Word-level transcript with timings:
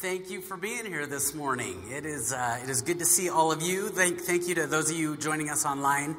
Thank 0.00 0.30
you 0.30 0.40
for 0.40 0.56
being 0.56 0.86
here 0.86 1.06
this 1.06 1.34
morning. 1.34 1.78
It 1.90 2.06
is, 2.06 2.32
uh, 2.32 2.58
it 2.64 2.70
is 2.70 2.80
good 2.80 3.00
to 3.00 3.04
see 3.04 3.28
all 3.28 3.52
of 3.52 3.60
you. 3.60 3.90
Thank, 3.90 4.22
thank 4.22 4.48
you 4.48 4.54
to 4.54 4.66
those 4.66 4.90
of 4.90 4.96
you 4.96 5.14
joining 5.14 5.50
us 5.50 5.66
online. 5.66 6.16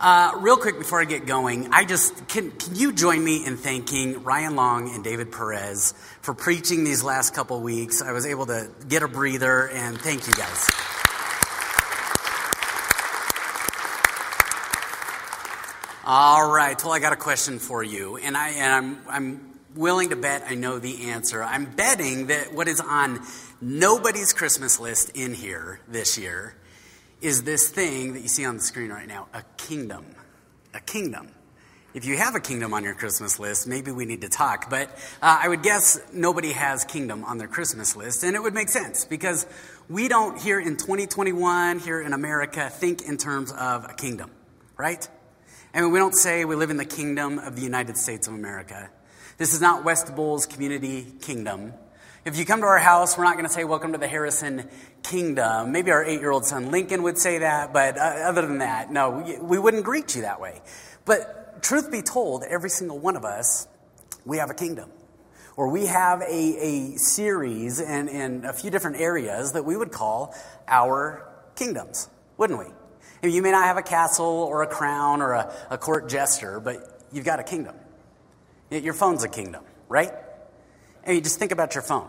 Uh, 0.00 0.32
real 0.38 0.56
quick 0.56 0.78
before 0.78 1.00
I 1.00 1.04
get 1.04 1.26
going, 1.26 1.68
I 1.72 1.84
just 1.84 2.26
can, 2.26 2.50
can 2.50 2.74
you 2.74 2.92
join 2.92 3.22
me 3.22 3.46
in 3.46 3.56
thanking 3.56 4.24
Ryan 4.24 4.56
Long 4.56 4.92
and 4.92 5.04
David 5.04 5.30
Perez 5.30 5.94
for 6.22 6.34
preaching 6.34 6.82
these 6.82 7.04
last 7.04 7.32
couple 7.32 7.60
weeks? 7.60 8.02
I 8.02 8.10
was 8.10 8.26
able 8.26 8.46
to 8.46 8.68
get 8.88 9.04
a 9.04 9.08
breather, 9.08 9.68
and 9.68 9.96
thank 9.96 10.26
you 10.26 10.32
guys. 10.32 10.68
All 16.04 16.50
right. 16.50 16.82
Well, 16.82 16.94
I 16.94 16.98
got 16.98 17.12
a 17.12 17.16
question 17.16 17.60
for 17.60 17.84
you, 17.84 18.16
and 18.16 18.36
I 18.36 18.48
and 18.48 18.72
I'm 18.72 18.98
I'm 19.08 19.49
willing 19.74 20.10
to 20.10 20.16
bet 20.16 20.44
I 20.46 20.54
know 20.54 20.78
the 20.78 21.10
answer. 21.10 21.42
I'm 21.42 21.64
betting 21.64 22.28
that 22.28 22.52
what 22.52 22.68
is 22.68 22.80
on 22.80 23.20
nobody's 23.60 24.32
Christmas 24.32 24.80
list 24.80 25.10
in 25.14 25.34
here 25.34 25.80
this 25.88 26.18
year 26.18 26.56
is 27.20 27.42
this 27.42 27.68
thing 27.68 28.14
that 28.14 28.20
you 28.20 28.28
see 28.28 28.44
on 28.44 28.56
the 28.56 28.62
screen 28.62 28.90
right 28.90 29.06
now, 29.06 29.28
a 29.34 29.42
kingdom. 29.56 30.06
A 30.72 30.80
kingdom. 30.80 31.28
If 31.92 32.04
you 32.04 32.16
have 32.16 32.36
a 32.36 32.40
kingdom 32.40 32.72
on 32.72 32.84
your 32.84 32.94
Christmas 32.94 33.40
list, 33.40 33.66
maybe 33.66 33.90
we 33.90 34.04
need 34.04 34.20
to 34.20 34.28
talk. 34.28 34.70
But 34.70 34.90
uh, 35.20 35.40
I 35.42 35.48
would 35.48 35.62
guess 35.62 35.98
nobody 36.12 36.52
has 36.52 36.84
kingdom 36.84 37.24
on 37.24 37.38
their 37.38 37.48
Christmas 37.48 37.96
list, 37.96 38.22
and 38.22 38.36
it 38.36 38.42
would 38.42 38.54
make 38.54 38.68
sense 38.68 39.04
because 39.04 39.44
we 39.88 40.06
don't 40.06 40.40
here 40.40 40.60
in 40.60 40.76
2021 40.76 41.80
here 41.80 42.00
in 42.00 42.12
America 42.12 42.70
think 42.70 43.02
in 43.02 43.16
terms 43.16 43.50
of 43.50 43.84
a 43.90 43.94
kingdom, 43.94 44.30
right? 44.76 45.06
I 45.74 45.80
mean, 45.80 45.90
we 45.90 45.98
don't 45.98 46.14
say 46.14 46.44
we 46.44 46.54
live 46.54 46.70
in 46.70 46.76
the 46.76 46.84
kingdom 46.84 47.40
of 47.40 47.56
the 47.56 47.62
United 47.62 47.96
States 47.96 48.28
of 48.28 48.34
America. 48.34 48.88
This 49.40 49.54
is 49.54 49.62
not 49.62 49.84
West 49.84 50.14
Bowles 50.14 50.44
Community 50.44 51.14
Kingdom. 51.22 51.72
If 52.26 52.38
you 52.38 52.44
come 52.44 52.60
to 52.60 52.66
our 52.66 52.78
house, 52.78 53.16
we're 53.16 53.24
not 53.24 53.36
going 53.36 53.46
to 53.46 53.50
say, 53.50 53.64
Welcome 53.64 53.92
to 53.92 53.98
the 53.98 54.06
Harrison 54.06 54.68
Kingdom. 55.02 55.72
Maybe 55.72 55.90
our 55.92 56.04
eight 56.04 56.20
year 56.20 56.30
old 56.30 56.44
son 56.44 56.70
Lincoln 56.70 57.02
would 57.04 57.16
say 57.16 57.38
that, 57.38 57.72
but 57.72 57.96
uh, 57.96 58.02
other 58.02 58.42
than 58.42 58.58
that, 58.58 58.92
no, 58.92 59.24
we, 59.24 59.38
we 59.38 59.58
wouldn't 59.58 59.82
greet 59.82 60.14
you 60.14 60.20
that 60.20 60.42
way. 60.42 60.60
But 61.06 61.62
truth 61.62 61.90
be 61.90 62.02
told, 62.02 62.44
every 62.44 62.68
single 62.68 62.98
one 62.98 63.16
of 63.16 63.24
us, 63.24 63.66
we 64.26 64.36
have 64.36 64.50
a 64.50 64.54
kingdom. 64.54 64.90
Or 65.56 65.70
we 65.70 65.86
have 65.86 66.20
a, 66.20 66.26
a 66.28 66.96
series 66.98 67.80
in, 67.80 68.08
in 68.08 68.44
a 68.44 68.52
few 68.52 68.70
different 68.70 69.00
areas 69.00 69.52
that 69.52 69.64
we 69.64 69.74
would 69.74 69.90
call 69.90 70.34
our 70.68 71.26
kingdoms, 71.56 72.10
wouldn't 72.36 72.58
we? 72.58 73.30
You 73.30 73.40
may 73.40 73.52
not 73.52 73.64
have 73.64 73.78
a 73.78 73.82
castle 73.82 74.26
or 74.26 74.62
a 74.64 74.66
crown 74.66 75.22
or 75.22 75.32
a, 75.32 75.54
a 75.70 75.78
court 75.78 76.10
jester, 76.10 76.60
but 76.60 77.06
you've 77.10 77.24
got 77.24 77.40
a 77.40 77.42
kingdom. 77.42 77.74
Your 78.70 78.94
phone's 78.94 79.24
a 79.24 79.28
kingdom, 79.28 79.64
right? 79.88 80.12
And 81.04 81.16
you 81.16 81.22
just 81.22 81.38
think 81.38 81.52
about 81.52 81.74
your 81.74 81.82
phone. 81.82 82.08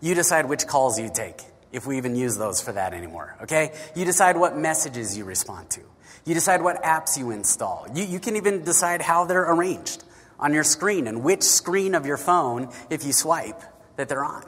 You 0.00 0.14
decide 0.14 0.46
which 0.46 0.66
calls 0.66 0.98
you 0.98 1.10
take, 1.12 1.42
if 1.72 1.86
we 1.86 1.96
even 1.96 2.14
use 2.14 2.36
those 2.36 2.60
for 2.60 2.72
that 2.72 2.94
anymore, 2.94 3.36
okay? 3.42 3.72
You 3.94 4.04
decide 4.04 4.36
what 4.36 4.56
messages 4.56 5.16
you 5.16 5.24
respond 5.24 5.70
to. 5.70 5.80
You 6.24 6.34
decide 6.34 6.62
what 6.62 6.82
apps 6.82 7.18
you 7.18 7.30
install. 7.30 7.86
You, 7.94 8.04
you 8.04 8.20
can 8.20 8.36
even 8.36 8.62
decide 8.62 9.00
how 9.00 9.24
they're 9.24 9.50
arranged 9.50 10.04
on 10.38 10.52
your 10.52 10.64
screen 10.64 11.06
and 11.06 11.22
which 11.22 11.42
screen 11.42 11.94
of 11.94 12.06
your 12.06 12.16
phone, 12.16 12.70
if 12.90 13.04
you 13.04 13.12
swipe, 13.12 13.62
that 13.96 14.08
they're 14.08 14.24
on. 14.24 14.44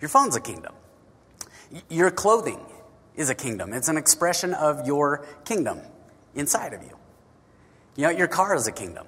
Your 0.00 0.08
phone's 0.08 0.36
a 0.36 0.40
kingdom. 0.40 0.72
Your 1.88 2.10
clothing 2.10 2.60
is 3.16 3.30
a 3.30 3.34
kingdom. 3.34 3.72
It's 3.72 3.88
an 3.88 3.96
expression 3.96 4.54
of 4.54 4.86
your 4.86 5.26
kingdom 5.44 5.80
inside 6.34 6.72
of 6.72 6.82
you. 6.82 6.96
You 7.96 8.04
know, 8.04 8.10
your 8.10 8.28
car 8.28 8.54
is 8.54 8.66
a 8.66 8.72
kingdom. 8.72 9.06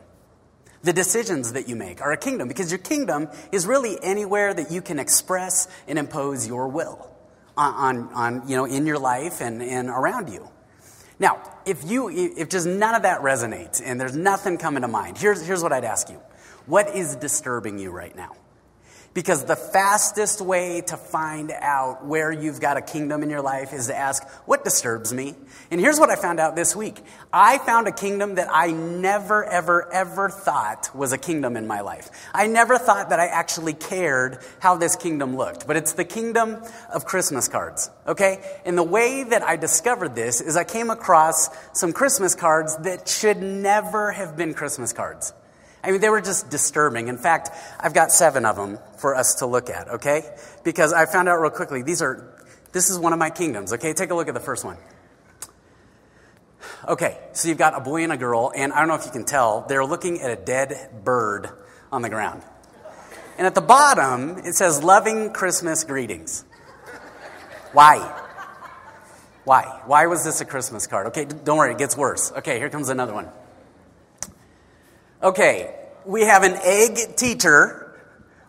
The 0.83 0.93
decisions 0.93 1.53
that 1.53 1.69
you 1.69 1.77
make 1.77 2.01
are 2.01 2.13
a 2.13 2.17
kingdom 2.17 2.49
because 2.49 2.71
your 2.71 2.79
kingdom 2.79 3.29
is 3.53 3.67
really 3.67 3.99
anywhere 4.03 4.53
that 4.55 4.71
you 4.71 4.83
can 4.83 4.99
express 4.99 5.69
and 5.89 5.99
impose 5.99 6.47
your 6.47 6.69
will 6.69 7.11
on, 7.57 8.09
on, 8.13 8.49
you 8.49 8.57
know, 8.57 8.67
in 8.67 8.87
your 8.87 8.99
life 8.99 9.41
and, 9.41 9.63
and 9.63 9.89
around 9.89 10.29
you. 10.31 10.49
Now, 11.19 11.43
if 11.65 11.83
you, 11.91 12.11
if 12.11 12.51
just 12.51 12.67
none 12.67 12.95
of 12.95 13.03
that 13.03 13.23
resonates 13.23 13.81
and 13.85 14.01
there's 14.01 14.15
nothing 14.15 14.59
coming 14.59 14.83
to 14.83 14.89
mind, 14.89 15.17
here's, 15.17 15.45
here's 15.45 15.63
what 15.63 15.73
I'd 15.73 15.85
ask 15.85 16.11
you. 16.11 16.21
What 16.67 16.95
is 16.95 17.17
disturbing 17.17 17.79
you 17.79 17.91
right 17.91 18.15
now? 18.15 18.33
Because 19.17 19.45
the 19.45 19.57
fastest 19.57 20.43
way 20.43 20.83
to 20.89 20.99
find 20.99 21.51
out 21.51 22.05
where 22.05 22.31
you've 22.31 22.61
got 22.61 22.77
a 22.77 22.83
kingdom 22.83 23.23
in 23.23 23.31
your 23.31 23.41
life 23.41 23.73
is 23.73 23.87
to 23.87 23.97
ask, 23.97 24.23
What 24.45 24.63
disturbs 24.63 25.11
me? 25.11 25.35
And 25.71 25.81
here's 25.81 25.99
what 25.99 26.11
I 26.11 26.17
found 26.17 26.39
out 26.39 26.55
this 26.55 26.77
week 26.77 27.01
I 27.33 27.57
found 27.57 27.89
a 27.89 27.93
kingdom 27.93 28.35
that 28.35 28.49
I 28.53 28.73
never, 28.73 29.43
ever, 29.43 29.91
ever 29.91 30.29
thought 30.29 30.95
was 30.95 31.13
a 31.13 31.19
kingdom 31.19 31.57
in 31.57 31.67
my 31.67 31.81
life. 31.81 32.11
I 32.35 32.47
never 32.47 32.77
thought 32.77 33.09
that 33.09 33.19
I 33.19 33.29
actually 33.29 33.73
cared 33.73 34.45
how 34.59 34.77
this 34.77 34.97
kingdom 34.97 35.35
looked, 35.35 35.67
but 35.67 35.79
it's 35.79 35.95
the 35.95 36.05
kingdom 36.05 36.63
of 36.93 37.07
Christmas 37.07 37.49
cards, 37.49 37.89
okay? 38.07 38.59
And 38.67 38.77
the 38.77 38.83
way 38.83 39.25
that 39.25 39.43
I 39.43 39.57
discovered 39.57 40.15
this 40.15 40.43
is 40.43 40.59
I 40.59 40.65
came 40.65 40.91
across 40.91 41.49
some 41.73 41.95
Christmas 41.95 42.35
cards 42.35 42.77
that 42.83 43.09
should 43.09 43.39
never 43.39 44.13
have 44.13 44.37
been 44.37 44.53
Christmas 44.53 44.93
cards. 44.93 45.33
I 45.87 45.93
mean, 45.93 46.01
they 46.01 46.09
were 46.09 46.21
just 46.21 46.51
disturbing. 46.51 47.07
In 47.07 47.17
fact, 47.17 47.51
I've 47.79 47.95
got 47.95 48.11
seven 48.11 48.45
of 48.45 48.57
them 48.57 48.81
for 48.99 49.15
us 49.15 49.37
to 49.37 49.47
look 49.47 49.71
at, 49.71 49.89
okay? 49.89 50.23
Because 50.65 50.93
I 50.93 51.07
found 51.07 51.29
out 51.29 51.37
real 51.37 51.53
quickly, 51.53 51.83
these 51.83 52.03
are, 52.03 52.45
this 52.73 52.91
is 52.91 52.99
one 52.99 53.13
of 53.13 53.21
my 53.21 53.31
kingdoms, 53.31 53.73
okay? 53.73 53.93
Take 53.93 54.11
a 54.11 54.15
look 54.17 54.27
at 54.27 54.35
the 54.35 54.41
first 54.41 54.65
one. 54.65 54.77
Okay, 56.89 57.17
so 57.33 57.49
you've 57.49 57.59
got 57.59 57.77
a 57.77 57.81
boy 57.81 58.03
and 58.03 58.13
a 58.13 58.17
girl, 58.17 58.53
and 58.55 58.73
I 58.73 58.81
don't 58.81 58.89
know 58.89 58.97
if 58.97 59.05
you 59.05 59.13
can 59.13 59.25
tell, 59.25 59.65
they're 59.69 59.85
looking 59.85 60.21
at 60.21 60.31
a 60.31 60.37
dead 60.37 61.05
bird 61.05 61.51
on 61.93 62.03
the 62.03 62.09
ground. 62.09 62.43
And 63.39 63.47
at 63.47 63.55
the 63.55 63.61
bottom, 63.61 64.39
it 64.39 64.55
says, 64.57 64.83
Loving 64.83 65.33
Christmas 65.33 65.85
Greetings. 65.85 66.45
Why? 67.73 67.99
Why? 69.45 69.83
Why 69.87 70.07
was 70.09 70.25
this 70.25 70.41
a 70.41 70.45
Christmas 70.45 70.89
card? 70.89 71.07
Okay, 71.09 71.27
don't 71.27 71.59
worry, 71.59 71.73
it 71.73 71.79
gets 71.79 71.97
worse. 71.97 72.33
Okay, 72.33 72.59
here 72.59 72.71
comes 72.71 72.89
another 72.89 73.15
one. 73.15 73.29
Okay, 75.23 75.75
we 76.05 76.23
have 76.23 76.43
an 76.43 76.55
egg 76.63 77.17
teacher 77.17 77.83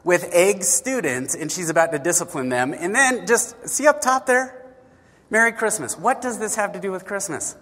with 0.03 0.29
egg 0.33 0.63
students, 0.63 1.35
and 1.35 1.51
she's 1.51 1.69
about 1.69 1.91
to 1.91 1.99
discipline 1.99 2.49
them. 2.49 2.73
And 2.73 2.93
then 2.93 3.25
just 3.25 3.67
see 3.67 3.87
up 3.87 4.01
top 4.01 4.25
there? 4.25 4.53
Merry 5.29 5.51
Christmas. 5.51 5.97
What 5.97 6.21
does 6.21 6.39
this 6.39 6.55
have 6.55 6.73
to 6.73 6.79
do 6.79 6.91
with 6.91 7.05
Christmas? 7.05 7.55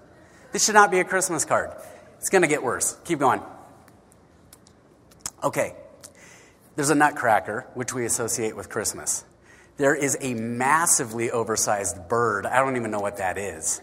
This 0.51 0.65
should 0.65 0.75
not 0.75 0.91
be 0.91 0.99
a 0.99 1.03
Christmas 1.03 1.45
card. 1.45 1.71
It's 2.17 2.29
going 2.29 2.43
to 2.43 2.47
get 2.47 2.63
worse. 2.63 2.97
Keep 3.05 3.19
going. 3.19 3.41
Okay, 5.43 5.75
there's 6.75 6.89
a 6.89 6.95
nutcracker, 6.95 7.67
which 7.73 7.93
we 7.93 8.05
associate 8.05 8.55
with 8.55 8.69
Christmas. 8.69 9.23
There 9.77 9.93
is 9.93 10.17
a 10.21 10.33
massively 10.33 11.29
oversized 11.29 12.07
bird. 12.07 12.45
I 12.45 12.57
don't 12.57 12.77
even 12.77 12.89
know 12.89 12.99
what 12.99 13.17
that 13.17 13.37
is. 13.37 13.81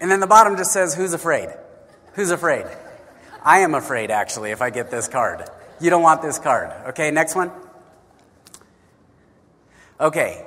And 0.00 0.10
then 0.10 0.20
the 0.20 0.26
bottom 0.26 0.56
just 0.56 0.72
says, 0.72 0.94
Who's 0.94 1.12
afraid? 1.12 1.48
Who's 2.14 2.30
afraid? 2.30 2.66
I 3.44 3.60
am 3.60 3.74
afraid, 3.74 4.10
actually, 4.10 4.52
if 4.52 4.62
I 4.62 4.70
get 4.70 4.90
this 4.90 5.06
card. 5.06 5.44
You 5.80 5.90
don't 5.90 6.02
want 6.02 6.22
this 6.22 6.38
card. 6.38 6.72
Okay, 6.88 7.10
next 7.10 7.34
one. 7.34 7.52
Okay, 10.00 10.44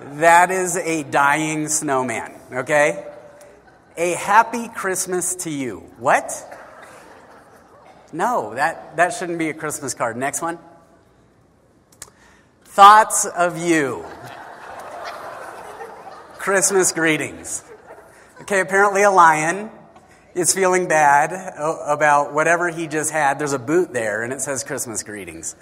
that 0.00 0.50
is 0.50 0.76
a 0.76 1.02
dying 1.04 1.68
snowman, 1.68 2.32
okay? 2.52 3.06
A 3.96 4.12
happy 4.12 4.68
Christmas 4.68 5.34
to 5.36 5.50
you. 5.50 5.78
What? 5.98 6.32
No, 8.12 8.54
that, 8.54 8.96
that 8.96 9.14
shouldn't 9.14 9.38
be 9.38 9.48
a 9.48 9.54
Christmas 9.54 9.94
card. 9.94 10.16
Next 10.16 10.42
one. 10.42 10.58
Thoughts 12.64 13.24
of 13.24 13.58
you. 13.58 14.04
Christmas 16.38 16.92
greetings. 16.92 17.64
Okay, 18.42 18.60
apparently 18.60 19.02
a 19.02 19.10
lion 19.10 19.70
is 20.34 20.52
feeling 20.52 20.88
bad 20.88 21.32
about 21.56 22.32
whatever 22.32 22.68
he 22.68 22.86
just 22.86 23.10
had. 23.10 23.38
There's 23.38 23.52
a 23.52 23.58
boot 23.58 23.92
there 23.92 24.22
and 24.22 24.32
it 24.32 24.40
says 24.40 24.64
Christmas 24.64 25.02
greetings. 25.02 25.56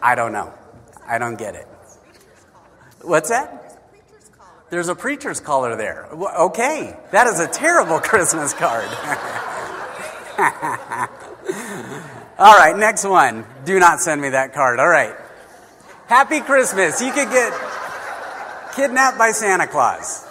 I 0.00 0.14
don't 0.14 0.32
know. 0.32 0.52
I 1.06 1.18
don't 1.18 1.36
get 1.36 1.54
it. 1.54 1.66
What's 3.00 3.30
that? 3.30 3.58
There's 4.70 4.88
a 4.88 4.94
preacher's 4.94 5.40
collar 5.40 5.76
there. 5.76 6.06
Okay, 6.06 6.96
that 7.10 7.26
is 7.26 7.40
a 7.40 7.46
terrible 7.46 8.00
Christmas 8.00 8.54
card. 8.54 8.84
All 12.38 12.56
right, 12.56 12.76
next 12.76 13.04
one. 13.04 13.44
Do 13.64 13.78
not 13.78 14.00
send 14.00 14.20
me 14.20 14.30
that 14.30 14.54
card. 14.54 14.80
All 14.80 14.88
right. 14.88 15.14
Happy 16.06 16.40
Christmas. 16.40 17.00
You 17.00 17.12
could 17.12 17.30
get 17.30 17.52
kidnapped 18.74 19.18
by 19.18 19.32
Santa 19.32 19.66
Claus. 19.66 20.26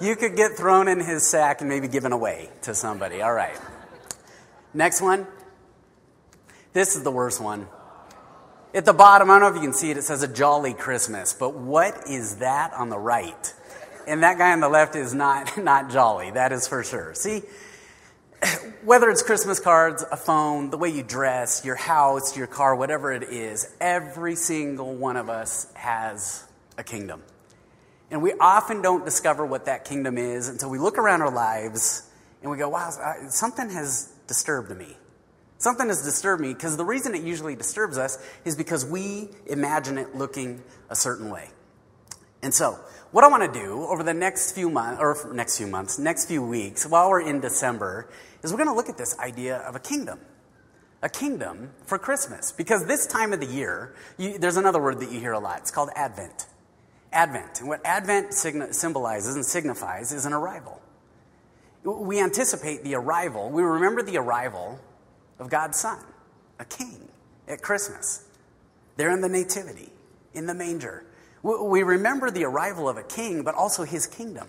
You 0.00 0.14
could 0.14 0.36
get 0.36 0.56
thrown 0.56 0.88
in 0.88 1.00
his 1.00 1.26
sack 1.26 1.60
and 1.60 1.70
maybe 1.70 1.88
given 1.88 2.12
away 2.12 2.50
to 2.62 2.74
somebody. 2.74 3.22
All 3.22 3.32
right. 3.32 3.58
Next 4.74 5.00
one. 5.00 5.26
This 6.74 6.96
is 6.96 7.02
the 7.02 7.10
worst 7.10 7.40
one. 7.40 7.66
At 8.74 8.84
the 8.84 8.92
bottom, 8.92 9.30
I 9.30 9.38
don't 9.38 9.40
know 9.40 9.48
if 9.48 9.54
you 9.54 9.70
can 9.70 9.72
see 9.72 9.90
it, 9.90 9.96
it 9.96 10.02
says 10.02 10.22
a 10.22 10.28
jolly 10.28 10.74
Christmas. 10.74 11.32
But 11.32 11.54
what 11.54 12.08
is 12.10 12.36
that 12.36 12.74
on 12.74 12.90
the 12.90 12.98
right? 12.98 13.54
And 14.06 14.22
that 14.22 14.36
guy 14.36 14.52
on 14.52 14.60
the 14.60 14.68
left 14.68 14.94
is 14.94 15.14
not, 15.14 15.56
not 15.62 15.90
jolly, 15.90 16.32
that 16.32 16.52
is 16.52 16.68
for 16.68 16.84
sure. 16.84 17.14
See, 17.14 17.42
whether 18.84 19.08
it's 19.08 19.22
Christmas 19.22 19.58
cards, 19.58 20.04
a 20.12 20.16
phone, 20.18 20.68
the 20.68 20.76
way 20.76 20.90
you 20.90 21.02
dress, 21.02 21.64
your 21.64 21.76
house, 21.76 22.36
your 22.36 22.46
car, 22.46 22.76
whatever 22.76 23.12
it 23.12 23.22
is, 23.22 23.74
every 23.80 24.36
single 24.36 24.94
one 24.94 25.16
of 25.16 25.30
us 25.30 25.72
has 25.72 26.44
a 26.76 26.84
kingdom. 26.84 27.22
And 28.10 28.22
we 28.22 28.34
often 28.40 28.82
don't 28.82 29.04
discover 29.04 29.44
what 29.44 29.66
that 29.66 29.84
kingdom 29.84 30.16
is 30.16 30.48
until 30.48 30.70
we 30.70 30.78
look 30.78 30.98
around 30.98 31.22
our 31.22 31.32
lives 31.32 32.08
and 32.42 32.50
we 32.50 32.56
go, 32.56 32.68
wow, 32.68 32.90
something 33.28 33.70
has 33.70 34.12
disturbed 34.26 34.76
me. 34.76 34.96
Something 35.58 35.88
has 35.88 36.02
disturbed 36.02 36.42
me 36.42 36.52
because 36.52 36.76
the 36.76 36.84
reason 36.84 37.14
it 37.14 37.22
usually 37.22 37.56
disturbs 37.56 37.98
us 37.98 38.18
is 38.44 38.56
because 38.56 38.84
we 38.84 39.30
imagine 39.46 39.98
it 39.98 40.14
looking 40.14 40.62
a 40.90 40.94
certain 40.96 41.30
way. 41.30 41.48
And 42.42 42.52
so, 42.52 42.78
what 43.10 43.24
I 43.24 43.28
want 43.28 43.52
to 43.52 43.58
do 43.58 43.84
over 43.84 44.02
the 44.02 44.14
next 44.14 44.52
few 44.52 44.68
months, 44.68 45.00
or 45.00 45.32
next 45.32 45.56
few 45.56 45.66
months, 45.66 45.98
next 45.98 46.26
few 46.26 46.42
weeks, 46.46 46.86
while 46.86 47.08
we're 47.08 47.26
in 47.26 47.40
December, 47.40 48.10
is 48.42 48.52
we're 48.52 48.58
going 48.58 48.68
to 48.68 48.74
look 48.74 48.88
at 48.88 48.98
this 48.98 49.18
idea 49.18 49.56
of 49.58 49.74
a 49.74 49.80
kingdom. 49.80 50.20
A 51.02 51.08
kingdom 51.08 51.70
for 51.86 51.98
Christmas. 51.98 52.52
Because 52.52 52.84
this 52.86 53.06
time 53.06 53.32
of 53.32 53.40
the 53.40 53.46
year, 53.46 53.94
you, 54.18 54.38
there's 54.38 54.56
another 54.56 54.80
word 54.80 55.00
that 55.00 55.10
you 55.10 55.20
hear 55.20 55.32
a 55.32 55.38
lot. 55.38 55.58
It's 55.60 55.70
called 55.70 55.90
Advent. 55.96 56.46
Advent. 57.12 57.60
And 57.60 57.68
what 57.68 57.84
Advent 57.84 58.34
symbolizes 58.34 59.34
and 59.34 59.44
signifies 59.44 60.12
is 60.12 60.26
an 60.26 60.32
arrival. 60.32 60.80
We 61.84 62.20
anticipate 62.20 62.82
the 62.82 62.96
arrival, 62.96 63.50
we 63.50 63.62
remember 63.62 64.02
the 64.02 64.18
arrival 64.18 64.80
of 65.38 65.48
God's 65.48 65.78
Son, 65.78 66.02
a 66.58 66.64
king, 66.64 67.08
at 67.46 67.62
Christmas. 67.62 68.24
There 68.96 69.10
in 69.10 69.20
the 69.20 69.28
Nativity, 69.28 69.90
in 70.34 70.46
the 70.46 70.54
manger. 70.54 71.04
We 71.42 71.82
remember 71.84 72.30
the 72.30 72.44
arrival 72.44 72.88
of 72.88 72.96
a 72.96 73.04
king, 73.04 73.44
but 73.44 73.54
also 73.54 73.84
his 73.84 74.06
kingdom. 74.06 74.48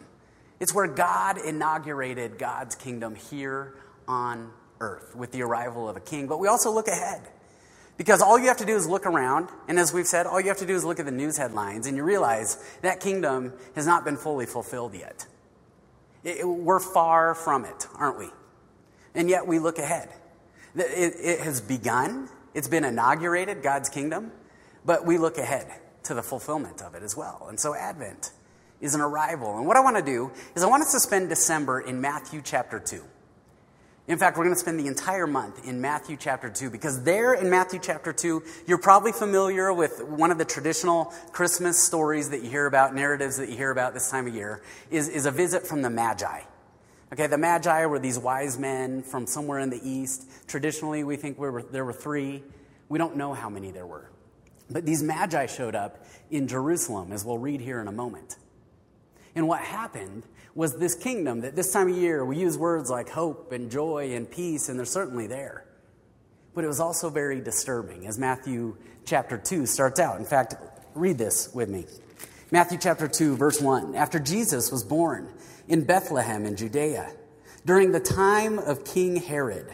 It's 0.60 0.74
where 0.74 0.88
God 0.88 1.38
inaugurated 1.38 2.40
God's 2.40 2.74
kingdom 2.74 3.14
here 3.14 3.76
on 4.08 4.52
earth 4.80 5.16
with 5.16 5.32
the 5.32 5.44
arrival 5.44 5.88
of 5.88 5.96
a 5.96 6.00
king. 6.00 6.28
But 6.28 6.40
we 6.40 6.48
also 6.48 6.72
look 6.72 6.88
ahead. 6.88 7.22
Because 7.98 8.22
all 8.22 8.38
you 8.38 8.48
have 8.48 8.58
to 8.58 8.66
do 8.66 8.76
is 8.76 8.88
look 8.88 9.08
around, 9.08 9.50
and 9.68 9.80
as 9.80 9.92
we've 9.92 10.06
said, 10.06 10.28
all 10.28 10.40
you 10.40 10.50
have 10.50 10.58
to 10.58 10.68
do 10.68 10.76
is 10.76 10.86
look 10.86 11.00
at 11.00 11.06
the 11.06 11.12
news 11.12 11.38
headlines, 11.38 11.88
and 11.88 11.98
you 11.98 12.04
realize 12.04 12.64
that 12.82 13.00
kingdom 13.00 13.54
has 13.76 13.88
not 13.88 14.06
been 14.06 14.18
fully 14.18 14.46
fulfilled 14.46 14.94
yet. 14.94 15.26
It, 16.24 16.38
it, 16.40 16.46
we're 16.46 16.80
far 16.80 17.34
from 17.34 17.66
it, 17.66 17.88
aren't 17.96 18.20
we? 18.20 18.30
And 19.16 19.30
yet 19.30 19.48
we 19.48 19.58
look 19.58 19.80
ahead. 19.80 20.10
It, 20.76 21.14
it 21.20 21.40
has 21.40 21.60
begun, 21.60 22.30
it's 22.54 22.68
been 22.68 22.86
inaugurated, 22.86 23.64
God's 23.64 23.90
kingdom, 23.90 24.32
but 24.86 25.06
we 25.06 25.18
look 25.18 25.40
ahead 25.40 25.68
to 26.04 26.14
the 26.14 26.22
fulfillment 26.22 26.84
of 26.84 26.94
it 26.94 27.02
as 27.02 27.18
well. 27.18 27.48
And 27.50 27.60
so 27.60 27.74
Advent 27.74 28.32
is 28.80 28.94
an 28.94 29.02
arrival. 29.02 29.58
And 29.58 29.66
what 29.66 29.76
I 29.76 29.80
want 29.80 29.98
to 29.98 30.04
do 30.04 30.32
is 30.56 30.64
I 30.64 30.68
want 30.68 30.84
us 30.84 30.92
to 30.92 31.00
spend 31.00 31.30
December 31.30 31.80
in 31.80 32.00
Matthew 32.00 32.42
chapter 32.44 32.80
2. 32.80 33.02
In 34.08 34.18
fact, 34.18 34.38
we're 34.38 34.46
going 34.46 34.56
to 34.56 34.60
spend 34.60 34.80
the 34.80 34.88
entire 34.88 35.28
month 35.28 35.68
in 35.68 35.82
Matthew 35.82 36.16
chapter 36.18 36.50
2 36.50 36.70
because 36.70 37.04
there 37.04 37.34
in 37.34 37.50
Matthew 37.50 37.78
chapter 37.78 38.14
2, 38.14 38.42
you're 38.66 38.78
probably 38.78 39.12
familiar 39.12 39.74
with 39.74 40.02
one 40.02 40.32
of 40.32 40.38
the 40.38 40.46
traditional 40.46 41.14
Christmas 41.34 41.84
stories 41.84 42.30
that 42.30 42.42
you 42.42 42.50
hear 42.50 42.68
about, 42.68 42.96
narratives 42.96 43.36
that 43.36 43.50
you 43.50 43.58
hear 43.58 43.70
about 43.70 43.94
this 43.94 44.10
time 44.10 44.26
of 44.26 44.34
year, 44.34 44.64
is, 44.90 45.10
is 45.10 45.26
a 45.26 45.32
visit 45.32 45.68
from 45.68 45.82
the 45.82 45.90
Magi. 45.90 46.42
Okay, 47.12 47.28
the 47.28 47.38
Magi 47.38 47.86
were 47.86 48.00
these 48.00 48.18
wise 48.18 48.58
men 48.58 49.04
from 49.04 49.28
somewhere 49.28 49.60
in 49.60 49.70
the 49.70 49.82
east. 49.84 50.26
Traditionally, 50.48 51.04
we 51.04 51.18
think 51.18 51.38
we 51.38 51.50
were, 51.50 51.64
there 51.64 51.84
were 51.84 51.94
three. 51.94 52.44
We 52.88 52.98
don't 52.98 53.18
know 53.18 53.34
how 53.34 53.50
many 53.50 53.72
there 53.72 53.86
were. 53.86 54.10
But 54.70 54.86
these 54.86 55.02
magi 55.04 55.46
showed 55.46 55.76
up 55.76 56.06
in 56.30 56.48
Jerusalem, 56.48 57.12
as 57.12 57.24
we'll 57.24 57.38
read 57.38 57.62
here 57.62 57.80
in 57.80 57.88
a 57.88 57.92
moment. 57.92 58.38
And 59.36 59.48
what 59.48 59.62
happened 59.62 60.24
was 60.58 60.76
this 60.78 60.96
kingdom 60.96 61.42
that 61.42 61.56
this 61.56 61.72
time 61.72 61.88
of 61.88 61.96
year 61.96 62.26
we 62.26 62.36
use 62.36 62.58
words 62.58 62.90
like 62.90 63.10
hope 63.10 63.52
and 63.52 63.70
joy 63.70 64.16
and 64.16 64.30
peace, 64.30 64.68
and 64.68 64.80
they're 64.80 64.86
certainly 64.86 65.28
there. 65.28 65.64
But 66.56 66.64
it 66.64 66.68
was 66.68 66.80
also 66.80 67.12
very 67.12 67.40
disturbing, 67.40 68.08
as 68.08 68.18
Matthew 68.18 68.76
chapter 69.06 69.38
2 69.38 69.68
starts 69.68 70.00
out. 70.00 70.18
In 70.18 70.26
fact, 70.26 70.56
read 70.96 71.20
this 71.20 71.54
with 71.54 71.70
me. 71.70 71.86
Matthew 72.50 72.80
chapter 72.82 73.08
2, 73.08 73.38
verse 73.38 73.62
1. 73.62 73.94
After 73.94 74.20
Jesus 74.20 74.72
was 74.72 74.84
born 74.84 75.32
in 75.68 75.84
Bethlehem 75.84 76.44
in 76.44 76.56
Judea, 76.56 77.12
during 77.64 77.92
the 77.92 78.00
time 78.00 78.58
of 78.58 78.84
King 78.84 79.18
Herod, 79.18 79.72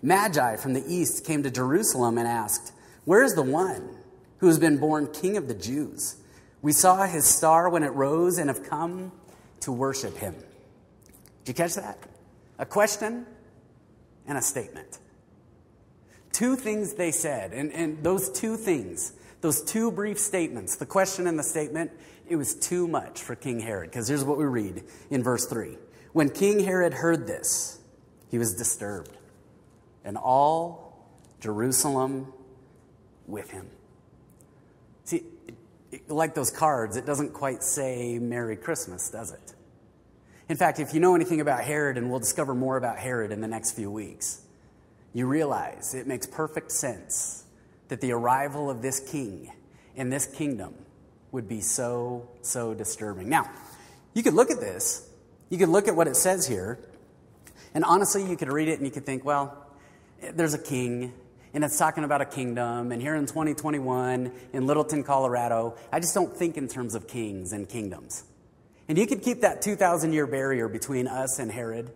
Magi 0.00 0.56
from 0.56 0.72
the 0.72 0.84
east 0.88 1.26
came 1.26 1.42
to 1.42 1.50
Jerusalem 1.50 2.16
and 2.16 2.26
asked, 2.26 2.72
Where 3.04 3.22
is 3.22 3.34
the 3.34 3.42
one? 3.42 3.98
who 4.42 4.48
has 4.48 4.58
been 4.58 4.76
born 4.76 5.06
King 5.06 5.36
of 5.36 5.46
the 5.46 5.54
Jews. 5.54 6.16
We 6.62 6.72
saw 6.72 7.06
his 7.06 7.24
star 7.26 7.68
when 7.68 7.84
it 7.84 7.92
rose 7.92 8.38
and 8.38 8.50
have 8.50 8.68
come 8.68 9.12
to 9.62 9.72
worship 9.72 10.16
him. 10.16 10.34
Did 11.44 11.48
you 11.48 11.54
catch 11.54 11.74
that? 11.74 11.98
A 12.58 12.66
question 12.66 13.26
and 14.26 14.38
a 14.38 14.42
statement. 14.42 14.98
Two 16.32 16.56
things 16.56 16.94
they 16.94 17.10
said, 17.10 17.52
and, 17.52 17.72
and 17.72 18.02
those 18.02 18.30
two 18.30 18.56
things, 18.56 19.12
those 19.40 19.62
two 19.62 19.90
brief 19.90 20.18
statements, 20.18 20.76
the 20.76 20.86
question 20.86 21.26
and 21.26 21.38
the 21.38 21.42
statement, 21.42 21.90
it 22.28 22.36
was 22.36 22.54
too 22.54 22.88
much 22.88 23.22
for 23.22 23.34
King 23.34 23.60
Herod. 23.60 23.90
Because 23.90 24.08
here's 24.08 24.24
what 24.24 24.38
we 24.38 24.44
read 24.44 24.84
in 25.10 25.22
verse 25.22 25.46
3. 25.46 25.76
When 26.12 26.30
King 26.30 26.60
Herod 26.60 26.94
heard 26.94 27.26
this, 27.26 27.78
he 28.30 28.38
was 28.38 28.54
disturbed, 28.54 29.16
and 30.04 30.16
all 30.16 31.06
Jerusalem 31.40 32.32
with 33.26 33.50
him. 33.50 33.68
Like 36.08 36.34
those 36.34 36.50
cards, 36.50 36.96
it 36.96 37.04
doesn't 37.04 37.32
quite 37.32 37.62
say 37.62 38.18
Merry 38.18 38.56
Christmas, 38.56 39.10
does 39.10 39.32
it? 39.32 39.54
In 40.48 40.56
fact, 40.56 40.80
if 40.80 40.94
you 40.94 41.00
know 41.00 41.14
anything 41.14 41.40
about 41.40 41.62
Herod, 41.64 41.96
and 41.96 42.10
we'll 42.10 42.18
discover 42.18 42.54
more 42.54 42.76
about 42.76 42.98
Herod 42.98 43.30
in 43.30 43.40
the 43.40 43.48
next 43.48 43.72
few 43.72 43.90
weeks, 43.90 44.42
you 45.12 45.26
realize 45.26 45.94
it 45.94 46.06
makes 46.06 46.26
perfect 46.26 46.72
sense 46.72 47.44
that 47.88 48.00
the 48.00 48.12
arrival 48.12 48.70
of 48.70 48.82
this 48.82 49.00
king 49.00 49.52
in 49.94 50.10
this 50.10 50.26
kingdom 50.26 50.74
would 51.30 51.48
be 51.48 51.60
so, 51.60 52.28
so 52.42 52.74
disturbing. 52.74 53.28
Now, 53.28 53.50
you 54.14 54.22
could 54.22 54.34
look 54.34 54.50
at 54.50 54.60
this, 54.60 55.08
you 55.48 55.58
could 55.58 55.68
look 55.68 55.88
at 55.88 55.96
what 55.96 56.06
it 56.06 56.16
says 56.16 56.46
here, 56.46 56.78
and 57.74 57.84
honestly, 57.84 58.24
you 58.24 58.36
could 58.36 58.52
read 58.52 58.68
it 58.68 58.78
and 58.78 58.86
you 58.86 58.90
could 58.90 59.06
think, 59.06 59.24
well, 59.24 59.66
there's 60.34 60.54
a 60.54 60.58
king, 60.58 61.12
and 61.54 61.64
it's 61.64 61.78
talking 61.78 62.04
about 62.04 62.20
a 62.20 62.24
kingdom. 62.24 62.92
And 62.92 63.02
here 63.02 63.14
in 63.14 63.26
2021 63.26 64.32
in 64.52 64.66
Littleton, 64.66 65.04
Colorado, 65.04 65.76
I 65.92 66.00
just 66.00 66.14
don't 66.14 66.34
think 66.34 66.56
in 66.56 66.68
terms 66.68 66.94
of 66.94 67.06
kings 67.06 67.52
and 67.52 67.68
kingdoms. 67.68 68.24
And 68.88 68.98
you 68.98 69.06
could 69.06 69.22
keep 69.22 69.42
that 69.42 69.62
2,000 69.62 70.12
year 70.12 70.26
barrier 70.26 70.68
between 70.68 71.06
us 71.06 71.38
and 71.38 71.50
Herod. 71.50 71.90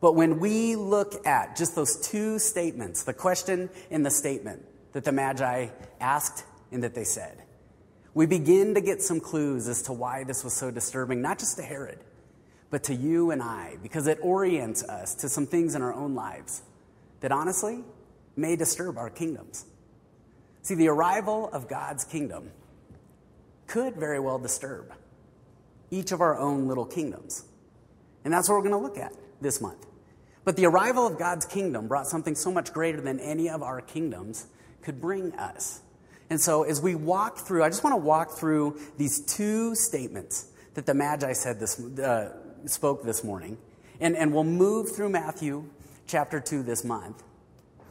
But 0.00 0.14
when 0.14 0.38
we 0.38 0.76
look 0.76 1.26
at 1.26 1.56
just 1.56 1.74
those 1.74 1.96
two 2.08 2.38
statements, 2.38 3.02
the 3.02 3.12
question 3.12 3.68
and 3.90 4.06
the 4.06 4.10
statement 4.10 4.64
that 4.92 5.04
the 5.04 5.12
Magi 5.12 5.68
asked 6.00 6.44
and 6.70 6.82
that 6.84 6.94
they 6.94 7.04
said, 7.04 7.42
we 8.14 8.26
begin 8.26 8.74
to 8.74 8.80
get 8.80 9.02
some 9.02 9.20
clues 9.20 9.68
as 9.68 9.82
to 9.82 9.92
why 9.92 10.24
this 10.24 10.44
was 10.44 10.52
so 10.52 10.70
disturbing, 10.70 11.20
not 11.20 11.38
just 11.38 11.56
to 11.56 11.62
Herod, 11.62 11.98
but 12.70 12.84
to 12.84 12.94
you 12.94 13.30
and 13.30 13.42
I, 13.42 13.76
because 13.82 14.06
it 14.06 14.18
orients 14.22 14.82
us 14.82 15.14
to 15.16 15.28
some 15.28 15.46
things 15.46 15.74
in 15.74 15.82
our 15.82 15.94
own 15.94 16.14
lives 16.14 16.62
that 17.20 17.32
honestly, 17.32 17.82
may 18.38 18.56
disturb 18.56 18.96
our 18.96 19.10
kingdoms. 19.10 19.66
See, 20.62 20.74
the 20.74 20.88
arrival 20.88 21.48
of 21.52 21.68
God's 21.68 22.04
kingdom 22.04 22.50
could 23.66 23.96
very 23.96 24.20
well 24.20 24.38
disturb 24.38 24.92
each 25.90 26.12
of 26.12 26.20
our 26.20 26.38
own 26.38 26.68
little 26.68 26.86
kingdoms. 26.86 27.44
And 28.24 28.32
that's 28.32 28.48
what 28.48 28.56
we're 28.56 28.68
going 28.68 28.72
to 28.72 28.78
look 28.78 28.98
at 28.98 29.12
this 29.40 29.60
month. 29.60 29.86
But 30.44 30.56
the 30.56 30.66
arrival 30.66 31.06
of 31.06 31.18
God's 31.18 31.46
kingdom 31.46 31.88
brought 31.88 32.06
something 32.06 32.34
so 32.34 32.50
much 32.50 32.72
greater 32.72 33.00
than 33.00 33.20
any 33.20 33.50
of 33.50 33.62
our 33.62 33.80
kingdoms 33.80 34.46
could 34.82 35.00
bring 35.00 35.34
us. 35.34 35.80
And 36.30 36.40
so, 36.40 36.62
as 36.62 36.80
we 36.80 36.94
walk 36.94 37.38
through, 37.38 37.62
I 37.62 37.68
just 37.68 37.82
want 37.82 37.94
to 37.94 38.02
walk 38.02 38.32
through 38.32 38.78
these 38.98 39.20
two 39.20 39.74
statements 39.74 40.48
that 40.74 40.86
the 40.86 40.94
Magi 40.94 41.32
said 41.32 41.58
this, 41.58 41.80
uh, 41.80 42.34
spoke 42.66 43.02
this 43.02 43.24
morning. 43.24 43.58
And, 44.00 44.16
and 44.16 44.32
we'll 44.32 44.44
move 44.44 44.94
through 44.94 45.08
Matthew 45.08 45.68
chapter 46.06 46.40
2 46.40 46.62
this 46.62 46.84
month. 46.84 47.22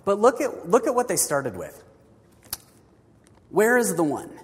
But 0.08 0.22
look 0.22 0.40
at, 0.40 0.70
look 0.70 0.88
at 0.88 0.96
what 0.96 1.10
they 1.10 1.18
started 1.18 1.58
with. 1.58 1.84
Where 3.50 3.78
is 3.78 3.94
the 3.96 4.06
one? 4.06 4.40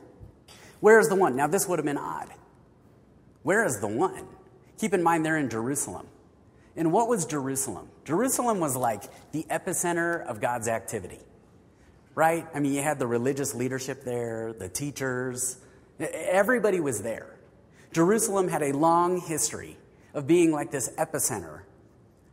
Where 0.81 0.99
is 0.99 1.07
the 1.07 1.15
one? 1.15 1.37
Now, 1.37 1.47
this 1.47 1.69
would 1.69 1.79
have 1.79 1.85
been 1.85 1.97
odd. 1.97 2.27
Where 3.43 3.63
is 3.63 3.79
the 3.79 3.87
one? 3.87 4.27
Keep 4.77 4.93
in 4.93 5.01
mind 5.01 5.25
they're 5.25 5.37
in 5.37 5.49
Jerusalem. 5.49 6.07
And 6.75 6.91
what 6.91 7.07
was 7.07 7.25
Jerusalem? 7.25 7.87
Jerusalem 8.03 8.59
was 8.59 8.75
like 8.75 9.03
the 9.31 9.45
epicenter 9.49 10.25
of 10.25 10.41
God's 10.41 10.67
activity, 10.67 11.19
right? 12.13 12.45
I 12.53 12.59
mean, 12.59 12.73
you 12.73 12.81
had 12.81 12.99
the 12.99 13.07
religious 13.07 13.55
leadership 13.55 14.03
there, 14.03 14.51
the 14.51 14.67
teachers, 14.67 15.55
everybody 15.97 16.81
was 16.81 17.03
there. 17.03 17.37
Jerusalem 17.93 18.49
had 18.49 18.63
a 18.63 18.73
long 18.73 19.21
history 19.21 19.77
of 20.13 20.27
being 20.27 20.51
like 20.51 20.71
this 20.71 20.89
epicenter 20.97 21.61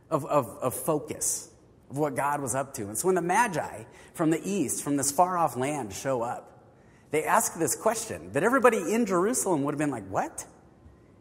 of, 0.09 0.25
of, 0.25 0.49
of 0.61 0.73
focus 0.73 1.50
of 1.91 1.97
what 1.97 2.15
God 2.15 2.41
was 2.41 2.55
up 2.55 2.73
to. 2.75 2.83
And 2.83 2.97
so 2.97 3.07
when 3.07 3.15
the 3.15 3.21
Magi 3.21 3.83
from 4.13 4.31
the 4.31 4.41
east, 4.43 4.83
from 4.83 4.95
this 4.97 5.11
far 5.11 5.37
off 5.37 5.55
land, 5.55 5.93
show 5.93 6.23
up, 6.23 6.65
they 7.11 7.25
ask 7.25 7.59
this 7.59 7.75
question 7.75 8.31
that 8.31 8.43
everybody 8.43 8.77
in 8.77 9.05
Jerusalem 9.05 9.63
would 9.63 9.73
have 9.73 9.79
been 9.79 9.91
like, 9.91 10.07
What? 10.07 10.45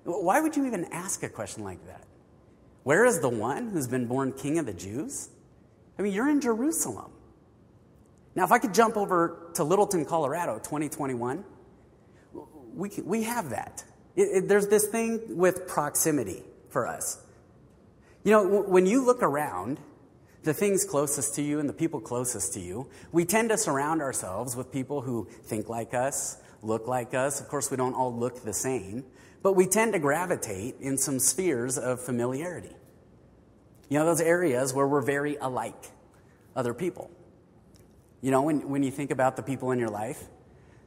Why 0.05 0.41
would 0.41 0.57
you 0.57 0.67
even 0.67 0.87
ask 0.87 1.23
a 1.23 1.29
question 1.29 1.63
like 1.63 1.85
that? 1.87 2.05
Where 2.85 3.05
is 3.05 3.21
the 3.21 3.29
one 3.29 3.69
who's 3.69 3.87
been 3.87 4.07
born 4.07 4.33
king 4.33 4.59
of 4.59 4.65
the 4.65 4.73
Jews? 4.73 5.29
I 5.99 6.03
mean, 6.03 6.15
you're 6.15 6.31
in 6.31 6.41
Jerusalem. 6.41 7.13
Now, 8.35 8.45
if 8.45 8.53
I 8.53 8.59
could 8.59 8.73
jump 8.73 8.97
over 8.97 9.51
to 9.55 9.65
Littleton, 9.65 10.07
Colorado, 10.07 10.55
2021, 10.55 11.45
we, 12.75 12.91
we 13.05 13.25
have 13.25 13.51
that. 13.51 13.85
It, 14.17 14.23
it, 14.23 14.49
there's 14.49 14.69
this 14.69 14.87
thing 14.87 15.37
with 15.37 15.67
proximity 15.67 16.43
for 16.71 16.87
us. 16.87 17.19
You 18.25 18.33
know, 18.33 18.45
w- 18.45 18.71
when 18.71 18.87
you 18.87 19.05
look 19.05 19.23
around, 19.23 19.81
the 20.43 20.55
things 20.55 20.85
closest 20.85 21.35
to 21.35 21.43
you 21.43 21.61
and 21.61 21.69
the 21.69 21.75
people 21.75 22.01
closest 22.01 22.55
to 22.55 22.61
you, 22.61 22.89
we 23.13 23.25
tend 23.25 23.51
to 23.51 23.59
surround 23.59 24.01
ourselves 24.01 24.57
with 24.57 24.73
people 24.73 25.03
who 25.03 25.29
think 25.45 25.69
like 25.69 25.95
us, 25.95 26.39
look 26.63 26.87
like 26.87 27.15
us. 27.15 27.41
Of 27.41 27.49
course, 27.49 27.71
we 27.71 27.77
don't 27.77 27.95
all 27.95 28.15
look 28.15 28.43
the 28.43 28.53
same, 28.53 29.05
but 29.43 29.55
we 29.55 29.67
tend 29.67 29.93
to 29.93 29.99
gravitate 29.99 30.77
in 30.81 30.97
some 30.97 31.19
spheres 31.19 31.79
of 31.79 32.01
familiarity. 32.01 32.75
You 33.89 33.99
know, 33.99 34.07
those 34.07 34.21
areas 34.21 34.73
where 34.73 34.87
we're 34.87 35.03
very 35.03 35.37
alike 35.37 35.91
other 36.55 36.75
people. 36.75 37.11
You 38.23 38.31
know, 38.31 38.43
when, 38.43 38.69
when 38.69 38.83
you 38.83 38.91
think 38.91 39.11
about 39.11 39.37
the 39.37 39.43
people 39.43 39.73
in 39.73 39.79
your 39.79 39.89
life, 39.89 40.23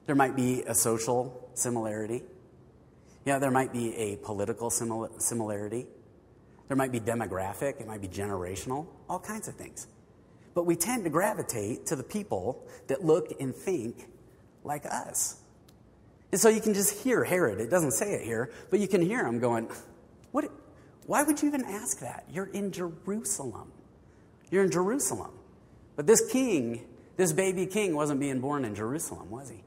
there 0.05 0.15
might 0.15 0.35
be 0.35 0.63
a 0.63 0.75
social 0.75 1.49
similarity. 1.53 2.23
Know, 3.25 3.39
there 3.39 3.51
might 3.51 3.71
be 3.71 3.95
a 3.95 4.17
political 4.17 4.69
simil- 4.69 5.21
similarity. 5.21 5.87
There 6.73 6.77
might 6.79 6.91
be 6.91 6.99
demographic, 6.99 7.79
it 7.79 7.85
might 7.85 8.01
be 8.01 8.07
generational, 8.07 8.87
all 9.07 9.19
kinds 9.19 9.47
of 9.47 9.53
things. 9.53 9.85
But 10.55 10.65
we 10.65 10.75
tend 10.75 11.03
to 11.03 11.11
gravitate 11.11 11.85
to 11.85 11.95
the 11.95 12.01
people 12.01 12.65
that 12.87 13.05
look 13.05 13.31
and 13.39 13.53
think 13.53 14.07
like 14.63 14.87
us. 14.87 15.35
And 16.31 16.41
so 16.41 16.49
you 16.49 16.61
can 16.61 16.73
just 16.73 17.03
hear 17.03 17.23
Herod. 17.23 17.61
It 17.61 17.69
doesn't 17.69 17.91
say 17.91 18.13
it 18.13 18.23
here, 18.25 18.51
but 18.71 18.79
you 18.79 18.87
can 18.87 19.03
hear 19.03 19.23
him 19.23 19.37
going, 19.37 19.69
what, 20.31 20.45
Why 21.05 21.21
would 21.21 21.43
you 21.43 21.47
even 21.47 21.63
ask 21.63 21.99
that? 21.99 22.25
You're 22.33 22.47
in 22.47 22.71
Jerusalem. 22.71 23.71
You're 24.49 24.63
in 24.63 24.71
Jerusalem. 24.71 25.29
But 25.95 26.07
this 26.07 26.27
king, 26.31 26.87
this 27.17 27.33
baby 27.33 27.67
king, 27.67 27.95
wasn't 27.95 28.19
being 28.19 28.39
born 28.39 28.65
in 28.65 28.73
Jerusalem, 28.73 29.29
was 29.29 29.47
he? 29.47 29.63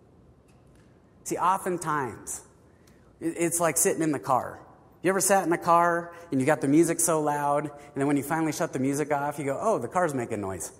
See, 1.22 1.36
oftentimes, 1.36 2.40
it's 3.20 3.60
like 3.60 3.76
sitting 3.76 4.02
in 4.02 4.10
the 4.10 4.18
car. 4.18 4.58
You 5.06 5.10
ever 5.10 5.20
sat 5.20 5.46
in 5.46 5.52
a 5.52 5.56
car 5.56 6.12
and 6.32 6.40
you 6.40 6.46
got 6.48 6.60
the 6.60 6.66
music 6.66 6.98
so 6.98 7.22
loud, 7.22 7.66
and 7.66 7.94
then 7.94 8.08
when 8.08 8.16
you 8.16 8.24
finally 8.24 8.50
shut 8.50 8.72
the 8.72 8.80
music 8.80 9.12
off, 9.12 9.38
you 9.38 9.44
go, 9.44 9.56
oh, 9.62 9.78
the 9.78 9.86
car's 9.86 10.12
making 10.12 10.40
noise. 10.40 10.72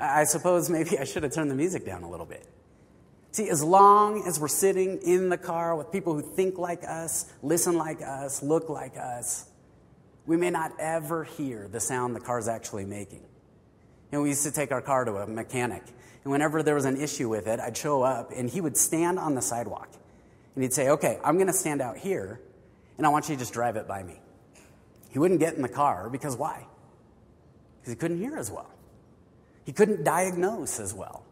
I 0.00 0.24
suppose 0.24 0.68
maybe 0.68 0.98
I 0.98 1.04
should 1.04 1.22
have 1.22 1.32
turned 1.32 1.48
the 1.48 1.54
music 1.54 1.86
down 1.86 2.02
a 2.02 2.10
little 2.10 2.26
bit. 2.26 2.44
See, 3.30 3.48
as 3.48 3.62
long 3.62 4.26
as 4.26 4.40
we're 4.40 4.48
sitting 4.48 4.98
in 5.02 5.28
the 5.28 5.38
car 5.38 5.76
with 5.76 5.92
people 5.92 6.14
who 6.14 6.20
think 6.20 6.58
like 6.58 6.82
us, 6.82 7.32
listen 7.40 7.78
like 7.78 8.02
us, 8.02 8.42
look 8.42 8.68
like 8.68 8.96
us, 8.96 9.48
we 10.26 10.36
may 10.36 10.50
not 10.50 10.72
ever 10.80 11.22
hear 11.22 11.68
the 11.68 11.78
sound 11.78 12.16
the 12.16 12.20
car's 12.20 12.48
actually 12.48 12.86
making. 12.86 13.20
You 13.20 14.18
know, 14.18 14.22
we 14.22 14.30
used 14.30 14.42
to 14.46 14.50
take 14.50 14.72
our 14.72 14.82
car 14.82 15.04
to 15.04 15.14
a 15.14 15.28
mechanic, 15.28 15.84
and 16.24 16.32
whenever 16.32 16.64
there 16.64 16.74
was 16.74 16.86
an 16.86 17.00
issue 17.00 17.28
with 17.28 17.46
it, 17.46 17.60
I'd 17.60 17.76
show 17.76 18.02
up, 18.02 18.32
and 18.34 18.50
he 18.50 18.60
would 18.60 18.76
stand 18.76 19.16
on 19.16 19.36
the 19.36 19.42
sidewalk, 19.42 19.90
and 20.56 20.64
he'd 20.64 20.72
say, 20.72 20.88
Okay, 20.88 21.20
I'm 21.22 21.36
going 21.36 21.46
to 21.46 21.52
stand 21.52 21.80
out 21.80 21.98
here, 21.98 22.40
and 22.98 23.06
I 23.06 23.10
want 23.10 23.28
you 23.28 23.36
to 23.36 23.38
just 23.38 23.52
drive 23.52 23.76
it 23.76 23.88
by 23.88 24.02
me. 24.02 24.20
He 25.10 25.18
wouldn't 25.18 25.40
get 25.40 25.54
in 25.54 25.62
the 25.62 25.68
car 25.68 26.10
because 26.10 26.36
why? 26.36 26.66
Because 27.80 27.92
he 27.94 27.96
couldn't 27.96 28.18
hear 28.18 28.36
as 28.36 28.50
well. 28.50 28.70
He 29.64 29.72
couldn't 29.72 30.04
diagnose 30.04 30.80
as 30.80 30.92
well. 30.92 31.24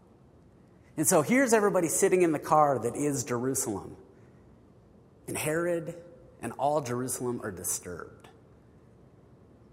And 0.97 1.07
so 1.07 1.21
here's 1.21 1.53
everybody 1.53 1.89
sitting 1.89 2.23
in 2.23 2.33
the 2.33 2.39
car 2.39 2.79
that 2.79 2.95
is 2.97 3.25
Jerusalem. 3.25 3.97
And 5.27 5.37
Herod 5.37 5.95
and 6.41 6.53
all 6.59 6.81
Jerusalem 6.81 7.41
are 7.43 7.51
disturbed. 7.51 8.29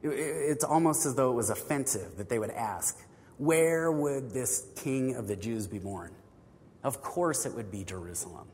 It's 0.02 0.66
almost 0.66 1.06
as 1.06 1.16
though 1.16 1.32
it 1.32 1.36
was 1.36 1.50
offensive 1.50 2.18
that 2.18 2.28
they 2.28 2.40
would 2.40 2.50
ask, 2.50 3.00
Where 3.38 3.92
would 3.92 4.32
this 4.32 4.68
king 4.76 5.16
of 5.16 5.28
the 5.28 5.36
Jews 5.36 5.68
be 5.68 5.80
born? 5.80 6.12
Of 6.84 7.02
course 7.02 7.46
it 7.46 7.54
would 7.54 7.72
be 7.72 7.86
Jerusalem. 7.86 8.48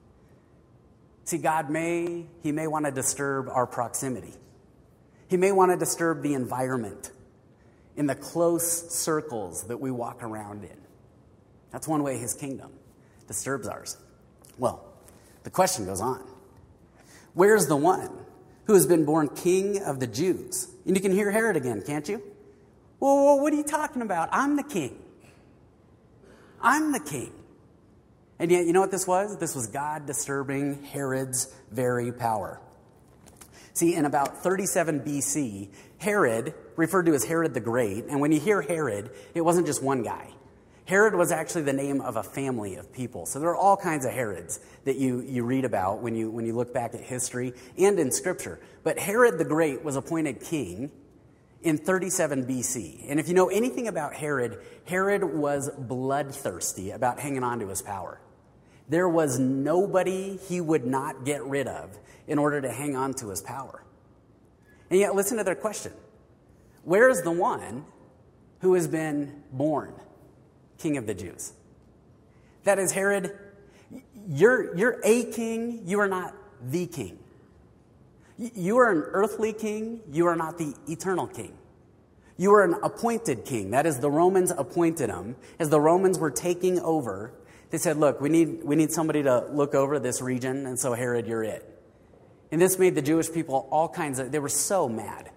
See, 1.30 1.38
God 1.38 1.70
may, 1.70 2.26
He 2.42 2.52
may 2.52 2.66
want 2.66 2.86
to 2.86 2.92
disturb 2.92 3.50
our 3.50 3.68
proximity. 3.68 4.34
He 5.28 5.38
may 5.38 5.52
want 5.52 5.72
to 5.72 5.78
disturb 5.78 6.24
the 6.24 6.34
environment 6.34 7.12
in 7.96 8.08
the 8.08 8.16
close 8.16 8.90
circles 8.92 9.66
that 9.66 9.80
we 9.80 9.92
walk 9.92 10.24
around 10.24 10.64
in. 10.64 10.78
That's 11.72 11.88
one 11.88 12.02
way 12.02 12.18
His 12.18 12.34
kingdom 12.34 12.72
disturbs 13.28 13.68
ours. 13.68 13.96
Well, 14.58 14.84
the 15.44 15.52
question 15.52 15.86
goes 15.86 16.02
on 16.02 16.28
Where's 17.36 17.68
the 17.68 17.78
one 17.78 18.10
who 18.66 18.74
has 18.74 18.88
been 18.88 19.06
born 19.06 19.28
king 19.28 19.84
of 19.84 20.00
the 20.00 20.08
Jews? 20.08 20.68
And 20.88 20.96
you 20.96 21.02
can 21.02 21.12
hear 21.12 21.30
Herod 21.30 21.56
again, 21.56 21.84
can't 21.86 22.10
you? 22.10 22.24
Well, 23.00 23.40
what 23.40 23.54
are 23.54 23.56
you 23.56 23.64
talking 23.64 24.02
about? 24.02 24.30
I'm 24.32 24.56
the 24.56 24.64
king. 24.64 25.00
I'm 26.60 26.92
the 26.92 27.00
king. 27.00 27.32
And 28.40 28.50
yet, 28.50 28.66
you 28.66 28.74
know 28.74 28.80
what 28.80 28.92
this 28.92 29.06
was? 29.06 29.38
This 29.38 29.54
was 29.54 29.68
God 29.68 30.06
disturbing 30.06 30.82
Herod's 30.84 31.54
very 31.72 32.12
power. 32.12 32.62
See, 33.74 33.96
in 33.96 34.06
about 34.06 34.42
37 34.44 35.02
BC, 35.02 35.70
Herod, 36.00 36.54
referred 36.76 37.06
to 37.06 37.14
as 37.14 37.26
Herod 37.26 37.54
the 37.54 37.60
Great, 37.60 38.06
and 38.06 38.20
when 38.20 38.32
you 38.32 38.40
hear 38.40 38.62
Herod, 38.62 39.12
it 39.36 39.42
wasn't 39.42 39.68
just 39.68 39.84
one 39.84 40.04
guy. 40.04 40.34
Herod 40.86 41.14
was 41.14 41.32
actually 41.32 41.62
the 41.64 41.74
name 41.74 42.02
of 42.02 42.16
a 42.16 42.24
family 42.24 42.76
of 42.76 42.92
people. 42.92 43.28
So 43.28 43.40
there 43.40 43.50
are 43.50 43.56
all 43.56 43.78
kinds 43.78 44.06
of 44.06 44.12
Herods 44.12 44.60
that 44.86 44.96
you, 44.96 45.22
you 45.22 45.44
read 45.44 45.64
about 45.64 46.02
when 46.02 46.16
you, 46.16 46.32
when 46.32 46.48
you 46.48 46.56
look 46.56 46.74
back 46.74 46.96
at 46.96 47.02
history 47.02 47.54
and 47.78 48.00
in 48.00 48.12
Scripture. 48.12 48.60
But 48.84 48.98
Herod 48.98 49.38
the 49.38 49.46
Great 49.46 49.84
was 49.84 49.96
appointed 49.96 50.42
king 50.42 50.90
in 51.62 51.78
37 51.78 52.46
BC. 52.46 53.06
And 53.08 53.20
if 53.20 53.28
you 53.28 53.36
know 53.36 53.50
anything 53.50 53.88
about 53.88 54.16
Herod, 54.16 54.60
Herod 54.86 55.24
was 55.24 55.70
bloodthirsty 55.78 56.90
about 56.90 57.20
hanging 57.20 57.44
on 57.44 57.60
to 57.60 57.68
his 57.68 57.84
power. 57.84 58.20
There 58.90 59.08
was 59.08 59.38
nobody 59.40 60.38
he 60.38 60.60
would 60.60 60.86
not 60.86 61.24
get 61.24 61.44
rid 61.44 61.68
of 61.68 61.98
in 62.28 62.40
order 62.40 62.60
to 62.62 62.72
hang 62.72 62.96
on 62.96 63.14
to 63.16 63.30
his 63.30 63.42
power. 63.42 63.84
And 64.90 65.00
yet, 65.00 65.16
listen 65.16 65.38
to 65.38 65.44
their 65.44 65.56
question 65.56 65.94
Where 66.84 67.10
is 67.10 67.22
the 67.22 67.32
one 67.32 67.86
who 68.62 68.74
has 68.74 68.88
been 68.88 69.44
born 69.52 69.94
king 70.78 70.98
of 70.98 71.06
the 71.06 71.14
Jews? 71.14 71.54
That 72.64 72.80
is, 72.80 72.92
Herod, 72.92 73.38
you're, 74.28 74.76
you're 74.76 75.00
a 75.04 75.24
king, 75.32 75.84
you 75.86 76.00
are 76.00 76.08
not 76.08 76.34
the 76.62 76.88
king. 76.88 77.20
You 78.38 78.78
are 78.78 78.92
an 78.92 79.04
earthly 79.12 79.54
king, 79.54 80.02
you 80.12 80.26
are 80.28 80.36
not 80.36 80.58
the 80.58 80.74
eternal 80.88 81.28
king. 81.28 81.58
You 82.38 82.54
are 82.54 82.64
an 82.64 82.76
appointed 82.84 83.44
king. 83.44 83.72
That 83.72 83.86
is, 83.86 84.00
the 84.00 84.10
Romans 84.10 84.52
appointed 84.52 85.10
him. 85.10 85.36
As 85.60 85.70
the 85.70 85.80
Romans 85.82 86.18
were 86.18 86.32
taking 86.32 86.80
over, 86.80 87.34
they 87.70 87.78
said, 87.78 87.98
Look, 87.98 88.20
we 88.22 88.30
need, 88.30 88.64
we 88.64 88.76
need 88.76 88.92
somebody 88.92 89.24
to 89.24 89.46
look 89.52 89.76
over 89.76 90.00
this 90.00 90.22
region, 90.22 90.66
and 90.66 90.80
so 90.80 90.94
Herod, 90.94 91.28
you're 91.28 91.44
it. 91.44 91.66
And 92.52 92.60
this 92.60 92.80
made 92.80 92.96
the 92.96 93.02
Jewish 93.02 93.32
people 93.32 93.68
all 93.72 93.88
kinds 93.88 94.18
of, 94.20 94.32
they 94.32 94.40
were 94.40 94.50
so 94.50 94.90
mad 94.90 95.30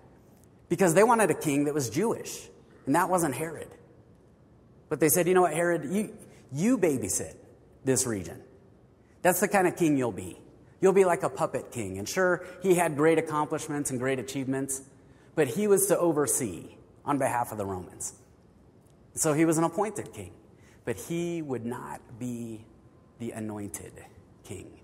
because 0.69 0.95
they 0.95 1.05
wanted 1.05 1.31
a 1.31 1.35
king 1.35 1.65
that 1.65 1.75
was 1.75 1.91
Jewish, 1.91 2.49
and 2.87 2.95
that 2.95 3.11
wasn't 3.11 3.35
Herod. 3.35 3.69
But 4.89 5.01
they 5.01 5.09
said, 5.09 5.29
You 5.29 5.35
know 5.35 5.43
what, 5.43 5.55
Herod, 5.55 5.85
you, 5.93 6.17
you 6.53 6.79
babysit 6.79 7.35
this 7.85 8.07
region. 8.07 8.41
That's 9.21 9.41
the 9.41 9.49
kind 9.49 9.67
of 9.67 9.77
king 9.77 9.97
you'll 9.97 10.13
be. 10.13 10.39
You'll 10.81 10.93
be 10.93 11.05
like 11.05 11.23
a 11.23 11.29
puppet 11.29 11.71
king. 11.71 11.99
And 11.99 12.09
sure, 12.09 12.45
he 12.63 12.75
had 12.75 12.97
great 12.97 13.19
accomplishments 13.19 13.91
and 13.91 14.01
great 14.01 14.19
achievements, 14.19 14.83
but 15.37 15.47
he 15.47 15.69
was 15.69 15.87
to 15.87 15.99
oversee 15.99 16.77
on 17.05 17.19
behalf 17.19 17.53
of 17.53 17.59
the 17.59 17.67
Romans. 17.67 18.15
So 19.15 19.33
he 19.33 19.45
was 19.45 19.59
an 19.59 19.65
appointed 19.65 20.13
king 20.13 20.33
but 20.85 20.97
he 20.97 21.43
would 21.43 21.65
not 21.65 22.01
be 22.19 22.65
the 23.19 23.31
anointed 23.33 23.93
king, 24.45 24.81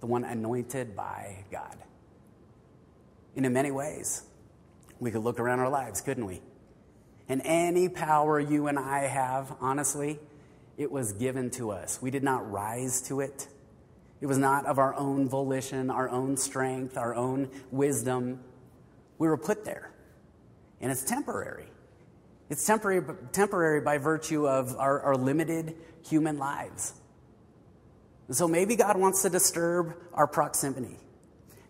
the 0.00 0.06
one 0.06 0.24
anointed 0.24 0.96
by 0.96 1.44
God. 1.50 1.76
And 3.36 3.44
in 3.44 3.52
many 3.52 3.70
ways, 3.70 4.22
we 5.00 5.10
could 5.10 5.22
look 5.22 5.40
around 5.40 5.60
our 5.60 5.68
lives, 5.68 6.00
couldn't 6.00 6.24
we? 6.24 6.40
And 7.28 7.42
any 7.44 7.88
power 7.88 8.38
you 8.38 8.68
and 8.68 8.78
I 8.78 9.00
have, 9.06 9.54
honestly, 9.60 10.20
it 10.76 10.90
was 10.90 11.12
given 11.12 11.50
to 11.50 11.70
us. 11.70 12.00
We 12.00 12.10
did 12.10 12.22
not 12.22 12.50
rise 12.50 13.02
to 13.02 13.20
it. 13.20 13.48
It 14.20 14.26
was 14.26 14.38
not 14.38 14.66
of 14.66 14.78
our 14.78 14.94
own 14.94 15.28
volition, 15.28 15.90
our 15.90 16.08
own 16.08 16.36
strength, 16.36 16.96
our 16.96 17.14
own 17.14 17.50
wisdom. 17.70 18.40
We 19.18 19.28
were 19.28 19.36
put 19.36 19.64
there. 19.64 19.90
And 20.80 20.90
it's 20.90 21.02
temporary. 21.02 21.66
It's 22.50 22.64
temporary, 22.66 23.02
temporary 23.32 23.80
by 23.80 23.98
virtue 23.98 24.46
of 24.46 24.76
our, 24.78 25.00
our 25.00 25.16
limited 25.16 25.74
human 26.06 26.38
lives. 26.38 26.94
So 28.30 28.48
maybe 28.48 28.76
God 28.76 28.96
wants 28.96 29.22
to 29.22 29.30
disturb 29.30 29.94
our 30.12 30.26
proximity. 30.26 30.98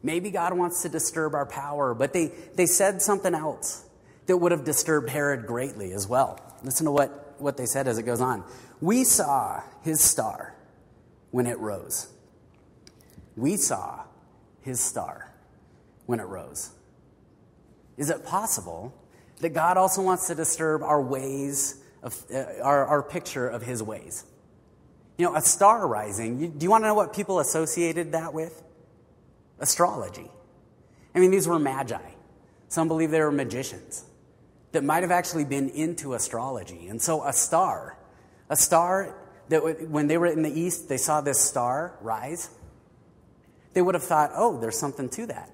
Maybe 0.02 0.30
God 0.30 0.52
wants 0.52 0.82
to 0.82 0.88
disturb 0.88 1.34
our 1.34 1.46
power, 1.46 1.94
but 1.94 2.12
they, 2.12 2.32
they 2.54 2.66
said 2.66 3.00
something 3.00 3.34
else 3.34 3.84
that 4.26 4.36
would 4.36 4.52
have 4.52 4.64
disturbed 4.64 5.10
Herod 5.10 5.46
greatly 5.46 5.92
as 5.92 6.06
well. 6.06 6.40
Listen 6.62 6.86
to 6.86 6.92
what, 6.92 7.34
what 7.38 7.56
they 7.56 7.66
said 7.66 7.88
as 7.88 7.98
it 7.98 8.04
goes 8.04 8.20
on. 8.20 8.44
We 8.80 9.04
saw 9.04 9.62
his 9.82 10.00
star 10.00 10.54
when 11.30 11.46
it 11.46 11.58
rose. 11.58 12.08
We 13.36 13.56
saw 13.56 14.04
his 14.60 14.80
star 14.80 15.32
when 16.06 16.20
it 16.20 16.26
rose. 16.26 16.70
Is 17.96 18.10
it 18.10 18.24
possible 18.24 18.94
that 19.40 19.50
God 19.50 19.76
also 19.76 20.02
wants 20.02 20.26
to 20.28 20.34
disturb 20.34 20.82
our 20.82 21.00
ways, 21.00 21.82
of, 22.02 22.22
uh, 22.32 22.44
our, 22.62 22.86
our 22.86 23.02
picture 23.02 23.48
of 23.48 23.62
his 23.62 23.82
ways? 23.82 24.24
You 25.18 25.26
know, 25.26 25.36
a 25.36 25.40
star 25.40 25.86
rising, 25.86 26.40
you, 26.40 26.48
do 26.48 26.64
you 26.64 26.70
want 26.70 26.84
to 26.84 26.88
know 26.88 26.94
what 26.94 27.12
people 27.12 27.40
associated 27.40 28.12
that 28.12 28.34
with? 28.34 28.62
Astrology. 29.60 30.30
I 31.14 31.20
mean, 31.20 31.30
these 31.30 31.46
were 31.46 31.58
magi. 31.58 32.10
Some 32.68 32.88
believe 32.88 33.10
they 33.10 33.20
were 33.20 33.30
magicians 33.30 34.04
that 34.72 34.82
might 34.82 35.02
have 35.02 35.12
actually 35.12 35.44
been 35.44 35.68
into 35.70 36.14
astrology. 36.14 36.88
And 36.88 37.00
so 37.00 37.24
a 37.24 37.32
star, 37.32 37.96
a 38.50 38.56
star 38.56 39.16
that 39.48 39.88
when 39.88 40.08
they 40.08 40.18
were 40.18 40.26
in 40.26 40.42
the 40.42 40.50
east, 40.50 40.88
they 40.88 40.96
saw 40.96 41.20
this 41.20 41.40
star 41.40 41.96
rise, 42.00 42.50
they 43.72 43.82
would 43.82 43.94
have 43.94 44.02
thought, 44.02 44.32
oh, 44.34 44.58
there's 44.60 44.78
something 44.78 45.08
to 45.10 45.26
that. 45.26 45.50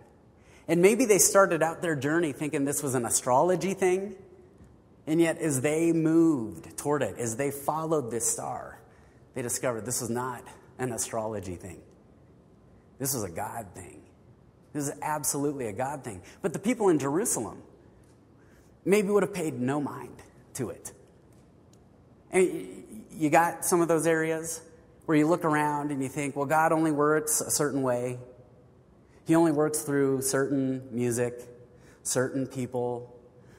And 0.71 0.81
maybe 0.81 1.05
they 1.05 1.19
started 1.19 1.65
out 1.65 1.83
their 1.83 1.97
journey 1.97 2.33
thinking 2.33 2.65
this 2.65 2.81
was 2.81 2.95
an 2.95 3.05
astrology 3.05 3.75
thing. 3.75 4.15
And 5.05 5.21
yet, 5.21 5.39
as 5.39 5.63
they 5.63 5.91
moved 5.91 6.79
toward 6.79 7.03
it, 7.03 7.17
as 7.19 7.35
they 7.35 7.51
followed 7.51 8.13
this 8.13 8.31
star, 8.31 8.79
they 9.35 9.43
discovered 9.43 9.85
this 9.85 10.01
was 10.01 10.11
not 10.11 10.45
an 10.79 10.93
astrology 10.93 11.57
thing. 11.57 11.81
This 13.01 13.15
was 13.15 13.25
a 13.25 13.29
God 13.29 13.67
thing. 13.75 14.01
This 14.73 14.87
is 14.87 14.95
absolutely 15.03 15.67
a 15.67 15.73
God 15.73 16.05
thing. 16.05 16.23
But 16.41 16.53
the 16.53 16.61
people 16.61 16.89
in 16.89 17.01
Jerusalem 17.01 17.61
maybe 18.85 19.09
would 19.09 19.25
have 19.25 19.35
paid 19.35 19.61
no 19.61 19.81
mind 19.81 20.23
to 20.55 20.71
it. 20.71 20.93
And 22.31 22.85
you 23.11 23.29
got 23.29 23.65
some 23.65 23.81
of 23.81 23.89
those 23.89 24.07
areas 24.07 24.61
where 25.07 25.19
you 25.19 25.27
look 25.27 25.45
around 25.45 25.91
and 25.91 26.01
you 26.01 26.09
think, 26.09 26.37
well, 26.37 26.47
God 26.47 26.71
only 26.71 26.93
works 26.93 27.41
a 27.41 27.51
certain 27.51 27.83
way. 27.83 28.19
He 29.27 29.35
only 29.35 29.53
works 29.53 29.83
through 29.83 30.23
certain 30.23 30.89
music, 30.91 31.43
certain 32.03 32.47
people, 32.47 33.17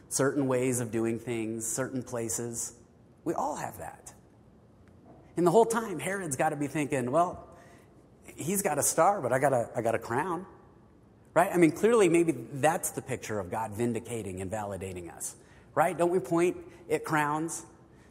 certain 0.09 0.47
ways 0.47 0.79
of 0.79 0.91
doing 0.91 1.19
things, 1.19 1.65
certain 1.65 2.03
places. 2.03 2.73
We 3.23 3.33
all 3.33 3.55
have 3.55 3.77
that. 3.77 4.13
And 5.37 5.47
the 5.47 5.51
whole 5.51 5.65
time, 5.65 5.99
Herod's 5.99 6.35
got 6.35 6.49
to 6.49 6.55
be 6.55 6.67
thinking, 6.67 7.11
well, 7.11 7.47
he's 8.35 8.61
got 8.61 8.77
a 8.77 8.83
star, 8.83 9.21
but 9.21 9.31
I 9.31 9.39
got 9.39 9.53
a, 9.53 9.69
I 9.75 9.81
got 9.81 9.95
a 9.95 9.99
crown. 9.99 10.45
Right? 11.33 11.49
I 11.53 11.57
mean, 11.57 11.71
clearly, 11.71 12.09
maybe 12.09 12.35
that's 12.53 12.91
the 12.91 13.01
picture 13.01 13.39
of 13.39 13.49
God 13.49 13.71
vindicating 13.71 14.41
and 14.41 14.51
validating 14.51 15.15
us. 15.15 15.35
Right? 15.73 15.97
Don't 15.97 16.11
we 16.11 16.19
point 16.19 16.57
at 16.89 17.05
crowns? 17.05 17.65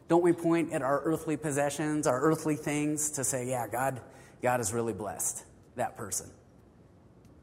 Don't 0.07 0.23
we 0.23 0.33
point 0.33 0.73
at 0.73 0.81
our 0.81 1.01
earthly 1.03 1.37
possessions, 1.37 2.07
our 2.07 2.19
earthly 2.19 2.55
things 2.55 3.11
to 3.11 3.23
say, 3.23 3.47
yeah, 3.47 3.67
God, 3.67 4.01
God 4.41 4.59
has 4.59 4.73
really 4.73 4.93
blessed 4.93 5.45
that 5.75 5.95
person. 5.95 6.29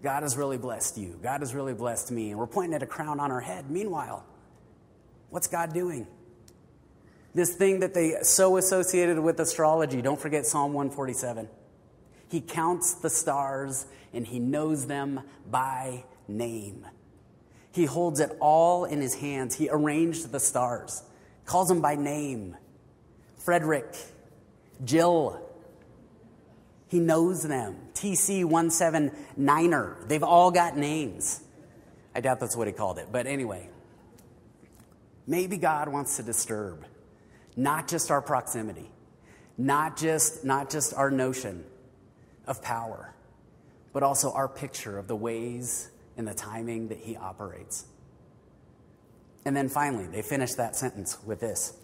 God 0.03 0.23
has 0.23 0.37
really 0.37 0.59
blessed 0.59 0.97
you. 0.99 1.19
God 1.23 1.41
has 1.41 1.55
really 1.55 1.75
blessed 1.75 2.11
me. 2.11 2.31
And 2.31 2.39
we're 2.39 2.47
pointing 2.47 2.75
at 2.75 2.83
a 2.83 2.87
crown 2.87 3.19
on 3.19 3.31
our 3.33 3.41
head. 3.41 3.71
Meanwhile, 3.71 4.25
what's 5.31 5.49
God 5.49 5.73
doing? 5.73 6.07
This 7.35 7.55
thing 7.55 7.81
that 7.81 7.95
they 7.95 8.15
so 8.23 8.57
associated 8.57 9.19
with 9.19 9.39
astrology, 9.41 10.01
don't 10.01 10.21
forget 10.21 10.47
Psalm 10.47 10.73
147. 10.73 11.49
He 12.29 12.41
counts 12.41 12.95
the 12.95 13.11
stars 13.11 13.87
and 14.13 14.27
he 14.27 14.39
knows 14.39 14.87
them 14.87 15.21
by 15.51 16.05
name. 16.27 16.87
He 17.73 17.85
holds 17.85 18.21
it 18.21 18.37
all 18.41 18.85
in 18.85 19.01
his 19.01 19.15
hands. 19.15 19.55
He 19.55 19.69
arranged 19.71 20.33
the 20.33 20.41
stars, 20.41 21.03
calls 21.45 21.69
them 21.69 21.81
by 21.81 21.95
name 21.97 22.57
Frederick, 23.37 23.95
Jill. 24.85 25.48
He 26.89 27.01
knows 27.01 27.43
them. 27.43 27.77
TC 27.95 28.45
179er. 28.45 30.09
They've 30.09 30.23
all 30.23 30.51
got 30.51 30.77
names. 30.77 31.43
I 32.15 32.21
doubt 32.21 32.41
that's 32.41 32.57
what 32.57 32.67
he 32.67 32.73
called 32.73 32.99
it. 32.99 33.09
But 33.13 33.27
anyway, 33.27 33.69
maybe 35.27 35.59
God 35.59 35.89
wants 35.89 36.17
to 36.17 36.23
disturb 36.23 36.85
not 37.57 37.89
just 37.89 38.11
our 38.11 38.23
proximity, 38.23 38.91
not 39.59 39.97
just, 39.97 40.45
not 40.45 40.71
just 40.71 40.95
our 40.95 41.11
notion 41.11 41.65
of 42.47 42.63
power, 42.63 43.15
but 43.93 44.03
also 44.03 44.33
our 44.33 44.49
picture 44.49 44.99
of 44.99 45.09
the 45.09 45.17
ways 45.17 45.91
and 46.17 46.27
the 46.27 46.35
timing 46.35 46.89
that 46.89 46.99
He 46.99 47.17
operates. 47.17 47.85
And 49.45 49.57
then 49.57 49.69
finally, 49.69 50.07
they 50.07 50.23
finish 50.23 50.55
that 50.55 50.77
sentence 50.77 51.19
with 51.25 51.41
this 51.41 51.77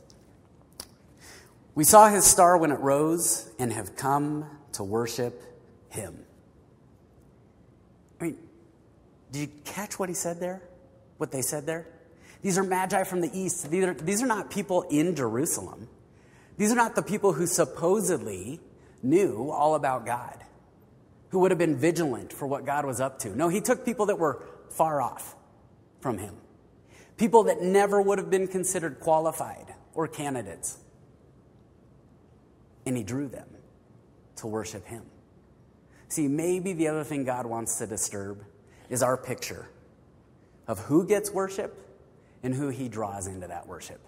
We 1.75 1.85
saw 1.85 2.09
His 2.09 2.25
star 2.25 2.57
when 2.57 2.71
it 2.73 2.81
rose 2.81 3.51
and 3.59 3.73
have 3.73 3.97
come 3.97 4.49
to 4.75 4.85
worship 4.85 5.41
Him. 5.89 6.17
I 8.21 8.25
mean, 8.25 8.39
did 9.33 9.39
you 9.41 9.49
catch 9.65 9.99
what 9.99 10.09
He 10.09 10.15
said 10.15 10.41
there? 10.41 10.63
What 11.17 11.33
they 11.33 11.43
said 11.43 11.67
there? 11.67 11.87
These 12.43 12.59
are 12.59 12.63
magi 12.63 13.05
from 13.05 13.23
the 13.23 13.31
east. 13.33 13.71
These 13.71 13.85
are, 13.85 13.95
these 13.95 14.23
are 14.23 14.27
not 14.27 14.51
people 14.51 14.83
in 14.83 15.17
Jerusalem. 15.17 15.89
These 16.59 16.73
are 16.73 16.77
not 16.77 16.95
the 16.95 17.03
people 17.03 17.33
who 17.33 17.47
supposedly 17.47 18.61
knew 19.03 19.51
all 19.51 19.75
about 19.75 20.07
God, 20.07 20.45
who 21.31 21.41
would 21.41 21.51
have 21.51 21.59
been 21.59 21.77
vigilant 21.77 22.33
for 22.33 22.47
what 22.47 22.65
God 22.65 22.85
was 22.85 23.01
up 23.01 23.19
to. 23.21 23.35
No, 23.35 23.49
he 23.49 23.61
took 23.61 23.85
people 23.85 24.07
that 24.07 24.19
were 24.19 24.45
far 24.71 25.01
off 25.01 25.35
from 26.01 26.19
him, 26.19 26.35
people 27.17 27.45
that 27.45 27.63
never 27.63 28.01
would 28.01 28.19
have 28.19 28.31
been 28.31 28.47
considered 28.47 29.01
qualified 29.01 29.75
or 29.95 30.07
candidates. 30.07 30.79
And 32.87 32.97
he 32.97 33.03
drew 33.03 33.29
them 33.29 33.49
to 34.37 34.47
worship 34.47 34.87
him. 34.87 35.05
See, 36.09 36.29
maybe 36.29 36.73
the 36.73 36.89
other 36.89 37.05
thing 37.05 37.25
God 37.25 37.47
wants 37.47 37.79
to 37.79 37.87
disturb 37.87 38.45
is 38.89 39.03
our 39.03 39.17
picture 39.17 39.69
of 40.67 40.79
who 40.81 41.07
gets 41.07 41.31
worship 41.31 41.77
and 42.43 42.55
who 42.55 42.69
He 42.69 42.89
draws 42.89 43.27
into 43.27 43.49
that 43.49 43.67
worship. 43.67 44.01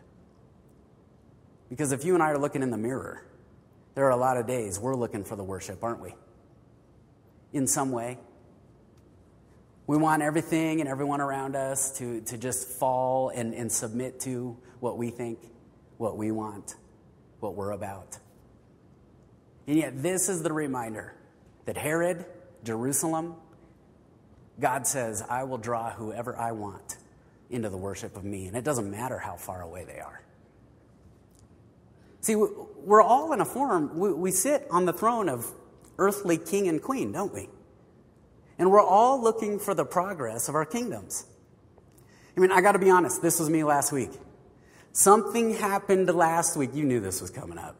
Because 1.69 1.93
if 1.93 2.05
you 2.05 2.15
and 2.15 2.23
I 2.23 2.31
are 2.31 2.39
looking 2.39 2.63
in 2.63 2.71
the 2.71 2.79
mirror, 2.79 3.27
there 3.95 4.05
are 4.05 4.11
a 4.11 4.17
lot 4.17 4.37
of 4.37 4.47
days 4.47 4.79
we're 4.79 4.95
looking 4.95 5.25
for 5.25 5.37
the 5.37 5.43
worship, 5.43 5.83
aren't 5.83 6.01
we? 6.01 6.15
In 7.53 7.67
some 7.67 7.91
way. 7.91 8.19
We 9.87 9.97
want 9.97 10.23
everything 10.23 10.81
and 10.81 10.89
everyone 10.89 11.21
around 11.21 11.57
us 11.57 11.97
to, 11.99 12.21
to 12.23 12.37
just 12.37 12.69
fall 12.69 13.31
and, 13.31 13.55
and 13.55 13.71
submit 13.71 14.21
to 14.21 14.57
what 14.81 14.99
we 14.99 15.11
think, 15.11 15.39
what 15.97 16.17
we 16.17 16.31
want, 16.31 16.75
what 17.41 17.55
we're 17.55 17.71
about. 17.71 18.19
And 19.67 19.77
yet, 19.77 20.03
this 20.03 20.29
is 20.29 20.43
the 20.43 20.53
reminder 20.53 21.15
that 21.65 21.77
Herod, 21.77 22.25
Jerusalem, 22.65 23.35
God 24.61 24.87
says, 24.87 25.23
I 25.29 25.45
will 25.45 25.59
draw 25.59 25.91
whoever 25.91 26.37
I 26.37 26.53
want 26.53 26.99
into 27.51 27.69
the 27.69 27.77
worship 27.77 28.17
of 28.17 28.25
me. 28.25 28.47
And 28.47 28.57
it 28.57 28.65
doesn't 28.65 28.91
matter 28.91 29.19
how 29.19 29.37
far 29.37 29.63
away 29.63 29.85
they 29.85 30.01
are. 30.01 30.23
See, 32.21 32.35
we're 32.35 33.03
all 33.03 33.33
in 33.33 33.41
a 33.41 33.45
form, 33.45 33.99
we 33.99 34.33
sit 34.33 34.67
on 34.71 34.85
the 34.85 34.93
throne 34.93 35.29
of 35.29 35.47
earthly 35.99 36.39
king 36.39 36.67
and 36.67 36.83
queen, 36.83 37.13
don't 37.13 37.33
we? 37.33 37.49
And 38.59 38.71
we're 38.71 38.83
all 38.83 39.23
looking 39.23 39.59
for 39.59 39.75
the 39.75 39.85
progress 39.85 40.49
of 40.49 40.55
our 40.55 40.65
kingdoms. 40.65 41.27
I 42.37 42.41
mean, 42.41 42.51
I 42.51 42.61
got 42.61 42.73
to 42.73 42.79
be 42.79 42.91
honest, 42.91 43.23
this 43.23 43.39
was 43.39 43.49
me 43.49 43.65
last 43.65 43.93
week. 43.93 44.11
Something 44.93 45.55
happened 45.55 46.13
last 46.15 46.57
week. 46.57 46.71
You 46.75 46.85
knew 46.85 47.01
this 47.01 47.21
was 47.21 47.31
coming 47.31 47.59
up. 47.59 47.77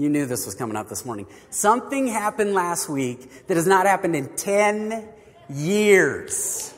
You 0.00 0.08
knew 0.08 0.24
this 0.24 0.46
was 0.46 0.54
coming 0.54 0.76
up 0.76 0.88
this 0.88 1.04
morning. 1.04 1.26
Something 1.50 2.06
happened 2.06 2.54
last 2.54 2.88
week 2.88 3.46
that 3.48 3.58
has 3.58 3.66
not 3.66 3.84
happened 3.84 4.16
in 4.16 4.34
10 4.34 5.06
years. 5.50 6.72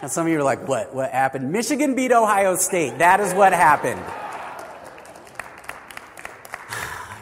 And 0.00 0.08
some 0.08 0.24
of 0.24 0.32
you 0.32 0.38
are 0.38 0.44
like, 0.44 0.68
what? 0.68 0.94
What 0.94 1.10
happened? 1.10 1.50
Michigan 1.50 1.96
beat 1.96 2.12
Ohio 2.12 2.54
State. 2.54 2.98
That 2.98 3.18
is 3.18 3.34
what 3.34 3.52
happened. 3.52 4.00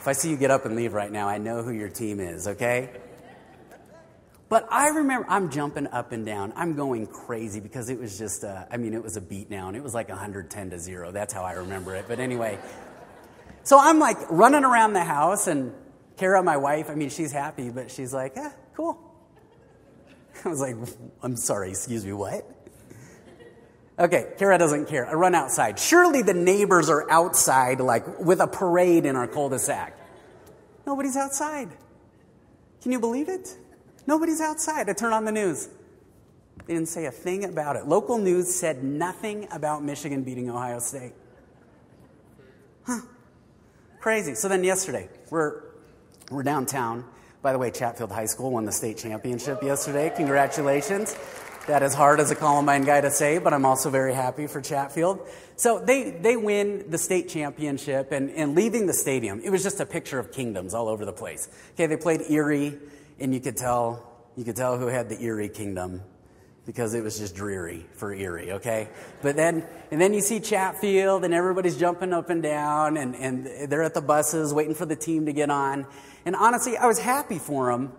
If 0.03 0.09
I 0.09 0.13
see 0.13 0.29
you 0.29 0.37
get 0.37 0.51
up 0.51 0.67
and 0.67 0.77
leave 0.77 0.93
right 0.93 1.11
now, 1.11 1.29
I 1.29 1.39
know 1.39 1.63
who 1.63 1.71
your 1.71 1.89
team 1.89 2.21
is, 2.21 2.47
okay? 2.47 2.91
But 4.53 4.69
I 4.71 4.89
remember 4.89 5.27
I'm 5.31 5.51
jumping 5.51 5.87
up 5.87 6.13
and 6.13 6.27
down. 6.27 6.53
I'm 6.57 6.77
going 6.77 7.07
crazy 7.07 7.59
because 7.59 7.89
it 7.89 7.99
was 7.99 8.19
just, 8.19 8.45
uh, 8.45 8.67
I 8.71 8.77
mean, 8.77 8.93
it 8.93 9.03
was 9.03 9.17
a 9.17 9.21
beat 9.23 9.49
down. 9.49 9.75
It 9.75 9.83
was 9.83 9.95
like 9.95 10.11
110 10.11 10.69
to 10.69 10.79
0. 10.79 11.11
That's 11.11 11.33
how 11.33 11.43
I 11.43 11.53
remember 11.53 11.97
it. 11.97 12.05
But 12.07 12.21
anyway, 12.21 12.59
so 13.63 13.79
I'm 13.79 13.99
like 13.99 14.19
running 14.31 14.65
around 14.65 14.93
the 14.93 15.05
house, 15.05 15.47
and 15.47 15.73
Kara, 16.19 16.43
my 16.43 16.59
wife, 16.59 16.91
I 16.91 16.95
mean, 16.97 17.09
she's 17.09 17.33
happy, 17.33 17.71
but 17.71 17.91
she's 17.91 18.13
like, 18.13 18.37
eh, 18.37 18.51
cool. 18.75 18.99
I 20.45 20.51
was 20.51 20.61
like, 20.61 20.77
I'm 21.23 21.37
sorry, 21.37 21.71
excuse 21.71 22.05
me, 22.05 22.13
what? 22.13 22.45
Okay, 23.99 24.35
Kara 24.37 24.59
doesn't 24.59 24.85
care. 24.85 25.09
I 25.09 25.15
run 25.15 25.35
outside. 25.35 25.79
Surely 25.79 26.21
the 26.21 26.35
neighbors 26.35 26.91
are 26.91 27.11
outside, 27.11 27.81
like 27.81 28.21
with 28.21 28.41
a 28.41 28.49
parade 28.49 29.07
in 29.07 29.17
our 29.17 29.29
cul 29.29 29.49
de 29.49 29.59
sac. 29.59 29.97
Nobody's 30.87 31.17
outside. 31.17 31.71
Can 32.83 32.93
you 32.93 33.01
believe 33.01 33.31
it? 33.31 33.57
Nobody's 34.07 34.41
outside. 34.41 34.89
I 34.89 34.93
turn 34.93 35.13
on 35.13 35.25
the 35.25 35.33
news. 35.33 35.69
They 36.67 36.75
didn't 36.75 36.89
say 36.89 37.07
a 37.07 37.11
thing 37.11 37.45
about 37.45 37.77
it. 37.77 37.87
Local 37.87 38.19
news 38.19 38.55
said 38.55 38.85
nothing 38.85 39.49
about 39.51 39.83
Michigan 39.83 40.23
beating 40.23 40.51
Ohio 40.51 40.79
State. 40.79 41.13
Huh. 42.85 43.01
Crazy. 44.01 44.35
So 44.35 44.49
then 44.49 44.65
yesterday, 44.65 45.09
we're, 45.31 45.63
we're 46.31 46.43
downtown. 46.43 47.05
By 47.43 47.53
the 47.53 47.59
way, 47.59 47.71
Chatfield 47.71 48.13
High 48.13 48.27
School 48.27 48.53
won 48.53 48.65
the 48.65 48.73
state 48.73 48.99
championship 48.99 49.63
yesterday. 49.63 50.13
Congratulations. 50.15 51.17
That 51.69 51.85
is 51.85 51.95
hard 51.95 52.19
as 52.19 52.31
a 52.33 52.35
Columbine 52.35 52.83
guy 52.83 53.01
to 53.01 53.11
say, 53.11 53.39
but 53.39 53.55
I'm 53.55 53.65
also 53.65 53.89
very 53.89 54.15
happy 54.15 54.49
for 54.49 54.61
Chatfield. 54.61 55.21
So 55.55 55.79
they, 55.79 56.11
they 56.11 56.37
win 56.37 56.91
the 56.91 56.99
state 56.99 57.29
championship, 57.29 58.11
and, 58.11 58.31
and 58.31 58.57
leaving 58.57 58.87
the 58.87 58.93
stadium, 58.93 59.41
it 59.45 59.51
was 59.51 59.63
just 59.63 59.79
a 59.79 59.87
picture 59.87 60.19
of 60.19 60.33
kingdoms 60.33 60.75
all 60.75 60.89
over 60.89 61.05
the 61.05 61.13
place. 61.13 61.49
Okay, 61.75 61.87
they 61.87 61.97
played 61.97 62.23
Erie, 62.29 62.79
and 63.23 63.33
you 63.33 63.41
could 63.41 63.57
tell, 63.57 64.07
you 64.37 64.45
could 64.45 64.57
tell 64.57 64.77
who 64.77 64.89
had 64.89 65.09
the 65.09 65.21
Erie 65.23 65.49
kingdom 65.49 66.03
because 66.67 66.95
it 66.95 67.03
was 67.03 67.19
just 67.19 67.35
dreary 67.35 67.87
for 67.95 68.13
Erie, 68.13 68.53
okay? 68.53 68.89
But 69.21 69.37
then, 69.37 69.65
and 69.91 70.01
then 70.01 70.15
you 70.15 70.21
see 70.21 70.39
Chatfield, 70.39 71.25
and 71.25 71.35
everybody's 71.35 71.77
jumping 71.77 72.13
up 72.13 72.31
and 72.31 72.43
down, 72.43 72.97
and, 72.97 73.17
and 73.17 73.71
they're 73.71 73.83
at 73.83 73.95
the 73.95 74.01
buses 74.01 74.55
waiting 74.55 74.75
for 74.75 74.87
the 74.87 74.95
team 74.95 75.27
to 75.27 75.33
get 75.33 75.51
on. 75.51 75.87
And 76.25 76.37
honestly, 76.37 76.77
I 76.77 76.87
was 76.87 77.01
happy 77.01 77.39
for 77.39 77.73
them 77.73 77.93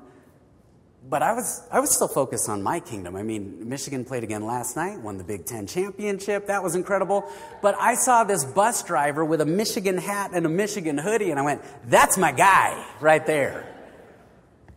but 1.09 1.21
I 1.21 1.33
was, 1.33 1.61
I 1.69 1.79
was 1.79 1.93
still 1.93 2.07
focused 2.07 2.47
on 2.47 2.63
my 2.63 2.79
kingdom. 2.79 3.15
I 3.15 3.23
mean, 3.23 3.67
Michigan 3.67 4.05
played 4.05 4.23
again 4.23 4.45
last 4.45 4.75
night, 4.75 4.99
won 4.99 5.17
the 5.17 5.23
Big 5.23 5.45
Ten 5.45 5.67
championship. 5.67 6.47
That 6.47 6.63
was 6.63 6.75
incredible. 6.75 7.29
But 7.61 7.75
I 7.79 7.95
saw 7.95 8.23
this 8.23 8.45
bus 8.45 8.83
driver 8.83 9.25
with 9.25 9.41
a 9.41 9.45
Michigan 9.45 9.97
hat 9.97 10.31
and 10.33 10.45
a 10.45 10.49
Michigan 10.49 10.97
hoodie, 10.97 11.31
and 11.31 11.39
I 11.39 11.43
went, 11.43 11.61
that's 11.89 12.17
my 12.17 12.31
guy 12.31 12.85
right 13.01 13.25
there. 13.25 13.72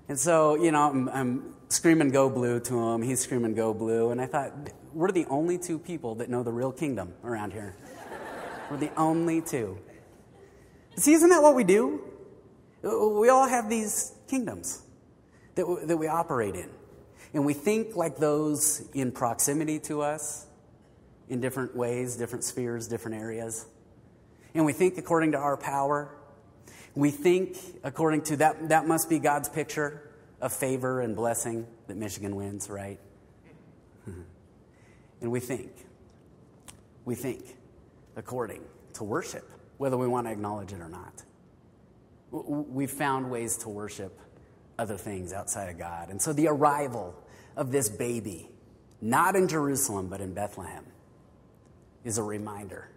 And 0.09 0.19
so, 0.19 0.55
you 0.55 0.71
know, 0.71 0.89
I'm, 0.89 1.09
I'm 1.09 1.55
screaming 1.69 2.11
go 2.11 2.31
blue 2.31 2.61
to 2.61 2.79
him. 2.79 3.03
He's 3.03 3.21
screaming 3.21 3.55
go 3.55 3.75
blue. 3.75 4.11
And 4.11 4.21
I 4.21 4.27
thought, 4.27 4.53
we're 4.93 5.11
the 5.11 5.27
only 5.27 5.59
two 5.59 5.79
people 5.79 6.15
that 6.17 6.31
know 6.31 6.43
the 6.43 6.53
real 6.53 6.73
kingdom 6.73 7.13
around 7.25 7.53
here. 7.53 7.75
we're 8.71 8.77
the 8.77 8.93
only 8.97 9.43
two. 9.43 9.79
See, 10.97 11.13
isn't 11.13 11.29
that 11.29 11.43
what 11.43 11.55
we 11.55 11.65
do? 11.65 12.01
We 12.83 13.29
all 13.29 13.49
have 13.49 13.69
these 13.69 14.13
kingdoms 14.29 14.83
that, 15.57 15.65
that 15.85 15.97
we 15.97 16.07
operate 16.07 16.55
in. 16.55 16.71
And 17.35 17.45
we 17.45 17.53
think 17.53 17.97
like 17.97 18.17
those 18.17 18.89
in 18.95 19.11
proximity 19.11 19.81
to 19.81 20.03
us 20.03 20.47
in 21.29 21.41
different 21.41 21.77
ways, 21.77 22.17
different 22.17 22.45
spheres, 22.45 22.87
different 22.87 23.17
areas. 23.17 23.67
And 24.55 24.65
we 24.65 24.73
think 24.73 24.97
according 24.99 25.33
to 25.33 25.39
our 25.39 25.57
power. 25.57 26.16
We 26.97 27.11
think 27.11 27.59
according 27.85 28.23
to 28.23 28.39
that, 28.39 28.71
that 28.71 28.89
must 28.89 29.11
be 29.11 29.19
God's 29.19 29.51
picture 29.51 30.11
of 30.41 30.51
favor 30.53 31.03
and 31.03 31.15
blessing 31.15 31.67
that 31.89 31.97
Michigan 31.97 32.35
wins, 32.35 32.71
right? 32.71 32.99
and 35.21 35.31
we 35.31 35.39
think, 35.39 35.71
we 37.05 37.15
think 37.15 37.57
according 38.17 38.63
to 38.95 39.05
worship, 39.05 39.49
whether 39.77 39.99
we 39.99 40.09
want 40.09 40.27
to 40.27 40.33
acknowledge 40.33 40.73
it 40.73 40.81
or 40.81 40.89
not. 40.89 41.23
We've 42.33 42.91
found 42.91 43.31
ways 43.31 43.59
to 43.59 43.69
worship 43.69 44.19
other 44.79 44.97
things 44.97 45.35
outside 45.35 45.69
of 45.69 45.79
God. 45.79 46.09
And 46.09 46.21
so 46.21 46.33
the 46.33 46.49
arrival 46.49 47.15
of 47.57 47.73
this 47.73 47.91
baby, 47.91 48.49
not 49.03 49.37
in 49.37 49.49
Jerusalem, 49.49 50.09
but 50.09 50.23
in 50.23 50.33
Bethlehem, 50.33 50.87
is 52.05 52.17
a 52.17 52.23
reminder 52.23 52.89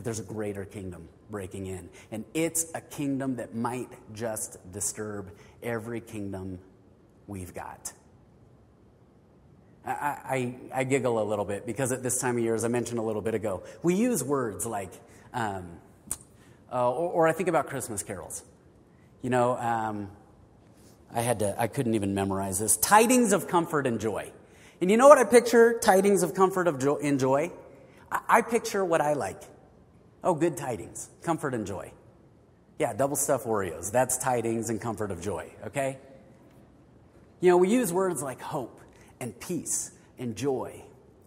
that 0.00 0.04
there's 0.04 0.18
a 0.18 0.22
greater 0.22 0.64
kingdom 0.64 1.06
breaking 1.28 1.66
in. 1.66 1.90
And 2.10 2.24
it's 2.32 2.64
a 2.74 2.80
kingdom 2.80 3.36
that 3.36 3.54
might 3.54 3.90
just 4.14 4.56
disturb 4.72 5.30
every 5.62 6.00
kingdom 6.00 6.58
we've 7.26 7.52
got. 7.52 7.92
I, 9.84 9.90
I, 9.92 10.54
I, 10.72 10.84
giggle 10.84 11.22
a 11.22 11.26
little 11.28 11.44
bit 11.44 11.66
because 11.66 11.92
at 11.92 12.02
this 12.02 12.18
time 12.18 12.38
of 12.38 12.42
year, 12.42 12.54
as 12.54 12.64
I 12.64 12.68
mentioned 12.68 12.98
a 12.98 13.02
little 13.02 13.20
bit 13.20 13.34
ago, 13.34 13.62
we 13.82 13.94
use 13.94 14.24
words 14.24 14.64
like, 14.64 14.90
um, 15.34 15.68
uh, 16.72 16.90
or, 16.90 17.10
or, 17.10 17.28
I 17.28 17.32
think 17.32 17.50
about 17.50 17.66
Christmas 17.66 18.02
carols. 18.02 18.42
You 19.20 19.28
know, 19.28 19.58
um, 19.58 20.10
I 21.14 21.20
had 21.20 21.40
to, 21.40 21.60
I 21.60 21.66
couldn't 21.66 21.92
even 21.92 22.14
memorize 22.14 22.58
this. 22.58 22.78
Tidings 22.78 23.34
of 23.34 23.48
comfort 23.48 23.86
and 23.86 24.00
joy. 24.00 24.32
And 24.80 24.90
you 24.90 24.96
know 24.96 25.08
what 25.08 25.18
I 25.18 25.24
picture? 25.24 25.78
Tidings 25.78 26.22
of 26.22 26.32
comfort 26.32 26.68
of 26.68 26.78
joy, 26.78 26.96
and 27.02 27.20
joy. 27.20 27.52
I, 28.10 28.20
I 28.28 28.40
picture 28.40 28.82
what 28.82 29.02
I 29.02 29.12
like. 29.12 29.42
Oh, 30.22 30.34
good 30.34 30.56
tidings, 30.56 31.08
comfort 31.22 31.54
and 31.54 31.66
joy. 31.66 31.92
Yeah, 32.78 32.92
double 32.92 33.16
stuffed 33.16 33.46
Oreos. 33.46 33.90
That's 33.90 34.18
tidings 34.18 34.70
and 34.70 34.80
comfort 34.80 35.10
of 35.10 35.20
joy, 35.20 35.52
okay? 35.66 35.98
You 37.40 37.50
know, 37.50 37.56
we 37.56 37.68
use 37.68 37.92
words 37.92 38.22
like 38.22 38.40
hope 38.40 38.80
and 39.18 39.38
peace 39.38 39.92
and 40.18 40.36
joy 40.36 40.82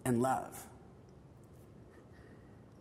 and 0.05 0.21
love. 0.21 0.65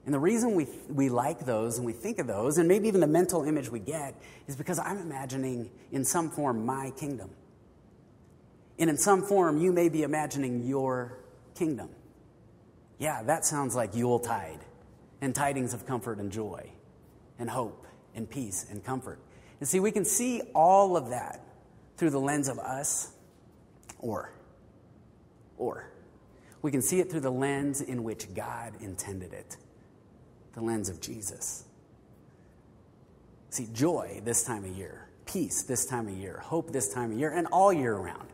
And 0.05 0.13
the 0.13 0.19
reason 0.19 0.55
we, 0.55 0.67
we 0.89 1.09
like 1.09 1.47
those 1.47 1.79
and 1.79 1.87
we 1.87 1.93
think 1.93 2.19
of 2.19 2.27
those, 2.27 2.59
and 2.59 2.67
maybe 2.67 2.89
even 2.89 3.01
the 3.01 3.07
mental 3.07 3.45
image 3.45 3.71
we 3.71 3.79
get, 3.79 4.21
is 4.49 4.57
because 4.57 4.79
I'm 4.79 4.99
imagining 4.99 5.71
in 5.93 6.05
some 6.05 6.29
form 6.29 6.67
my 6.67 6.91
kingdom. 6.97 7.31
And 8.79 8.91
in 8.91 8.97
some 8.97 9.23
form, 9.23 9.61
you 9.61 9.73
may 9.73 9.89
be 9.89 10.03
imagining 10.03 10.67
your 10.67 11.19
kingdom. 11.55 11.91
Yeah, 12.99 13.23
that 13.23 13.45
sounds 13.45 13.77
like 13.77 13.95
Yuletide 13.95 14.61
and 15.23 15.35
tidings 15.35 15.73
of 15.73 15.87
comfort 15.87 16.19
and 16.19 16.31
joy 16.31 16.69
and 17.39 17.49
hope 17.49 17.87
and 18.15 18.29
peace 18.29 18.67
and 18.71 18.85
comfort. 18.85 19.19
And 19.61 19.69
see, 19.69 19.81
we 19.81 19.93
can 19.93 20.05
see 20.05 20.43
all 20.55 20.97
of 20.97 21.09
that 21.11 21.41
through 21.97 22.11
the 22.11 22.21
lens 22.21 22.49
of 22.49 22.59
us 22.59 23.13
or, 24.01 24.33
or. 25.57 25.89
We 26.61 26.71
can 26.71 26.83
see 26.83 27.01
it 27.01 27.11
through 27.11 27.21
the 27.21 27.33
lens 27.33 27.81
in 27.81 28.03
which 28.05 28.35
God 28.35 28.75
intended 28.81 29.33
it 29.33 29.57
the 30.55 30.61
lens 30.61 30.91
of 30.91 31.01
Jesus. 31.01 31.65
See, 33.49 33.69
joy 33.73 34.21
this 34.25 34.45
time 34.45 34.65
of 34.65 34.77
year, 34.77 35.09
peace 35.25 35.63
this 35.63 35.87
time 35.87 36.09
of 36.09 36.17
year, 36.17 36.41
hope 36.41 36.73
this 36.73 36.93
time 36.93 37.13
of 37.13 37.19
year, 37.19 37.31
and 37.31 37.47
all 37.47 37.73
year 37.73 37.95
round 37.95 38.29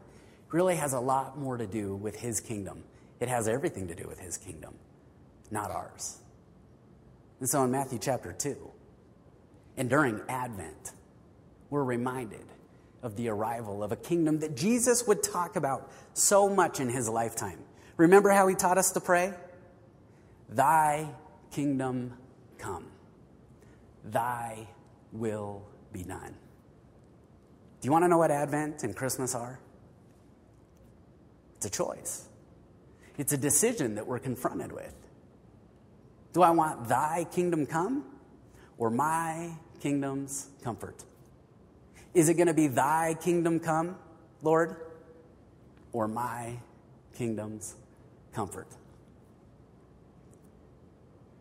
really 0.51 0.77
has 0.77 0.95
a 0.95 1.01
lot 1.01 1.39
more 1.39 1.57
to 1.57 1.67
do 1.67 1.95
with 1.95 2.17
His 2.17 2.41
kingdom. 2.41 2.83
It 3.21 3.29
has 3.29 3.47
everything 3.47 3.87
to 3.89 3.95
do 3.95 4.09
with 4.09 4.19
His 4.19 4.37
kingdom, 4.37 4.75
not 5.51 5.71
ours. 5.71 6.19
And 7.41 7.49
so 7.49 7.63
in 7.65 7.71
Matthew 7.71 7.99
chapter 7.99 8.33
2, 8.33 8.57
and 9.77 9.89
during 9.89 10.21
Advent, 10.29 10.93
we're 11.71 11.85
reminded 11.85 12.45
of 13.03 13.17
the 13.17 13.29
arrival 13.29 13.83
of 13.83 13.93
a 13.93 13.97
kingdom 13.97 14.41
that 14.41 14.57
Jesus 14.57 15.07
would 15.07 15.23
talk 15.23 15.55
about 15.55 15.91
so 16.15 16.49
much 16.49 16.81
in 16.81 16.89
his 16.89 17.09
lifetime. 17.09 17.61
Remember 17.97 18.31
how 18.31 18.49
he 18.49 18.55
taught 18.55 18.79
us 18.79 18.91
to 18.93 19.01
pray? 19.01 19.33
Thy 20.49 21.09
kingdom 21.53 22.15
come, 22.59 22.87
thy 24.05 24.67
will 25.13 25.63
be 25.93 26.03
done. 26.03 26.35
Do 27.81 27.87
you 27.87 27.93
want 27.93 28.05
to 28.05 28.09
know 28.09 28.19
what 28.19 28.33
Advent 28.33 28.83
and 28.83 28.97
Christmas 28.97 29.35
are? 29.35 29.61
It's 31.57 31.67
a 31.67 31.71
choice, 31.71 32.29
it's 33.17 33.33
a 33.33 33.37
decision 33.39 33.95
that 33.95 34.07
we're 34.07 34.19
confronted 34.19 34.73
with. 34.73 34.95
Do 36.39 36.43
I 36.43 36.51
want 36.51 36.87
thy 36.87 37.27
kingdom 37.33 37.67
come 37.67 38.05
or 38.77 38.91
my 38.91 39.51
kingdom's 39.81 40.47
comfort? 40.63 41.03
Is 42.15 42.29
it 42.29 42.35
going 42.35 42.47
to 42.47 42.55
be 42.55 42.69
thy 42.69 43.17
kingdom 43.21 43.59
come, 43.59 43.97
Lord, 44.43 44.77
or 45.93 46.07
my 46.07 46.61
kingdom's 47.17 47.75
comfort? 48.33 48.69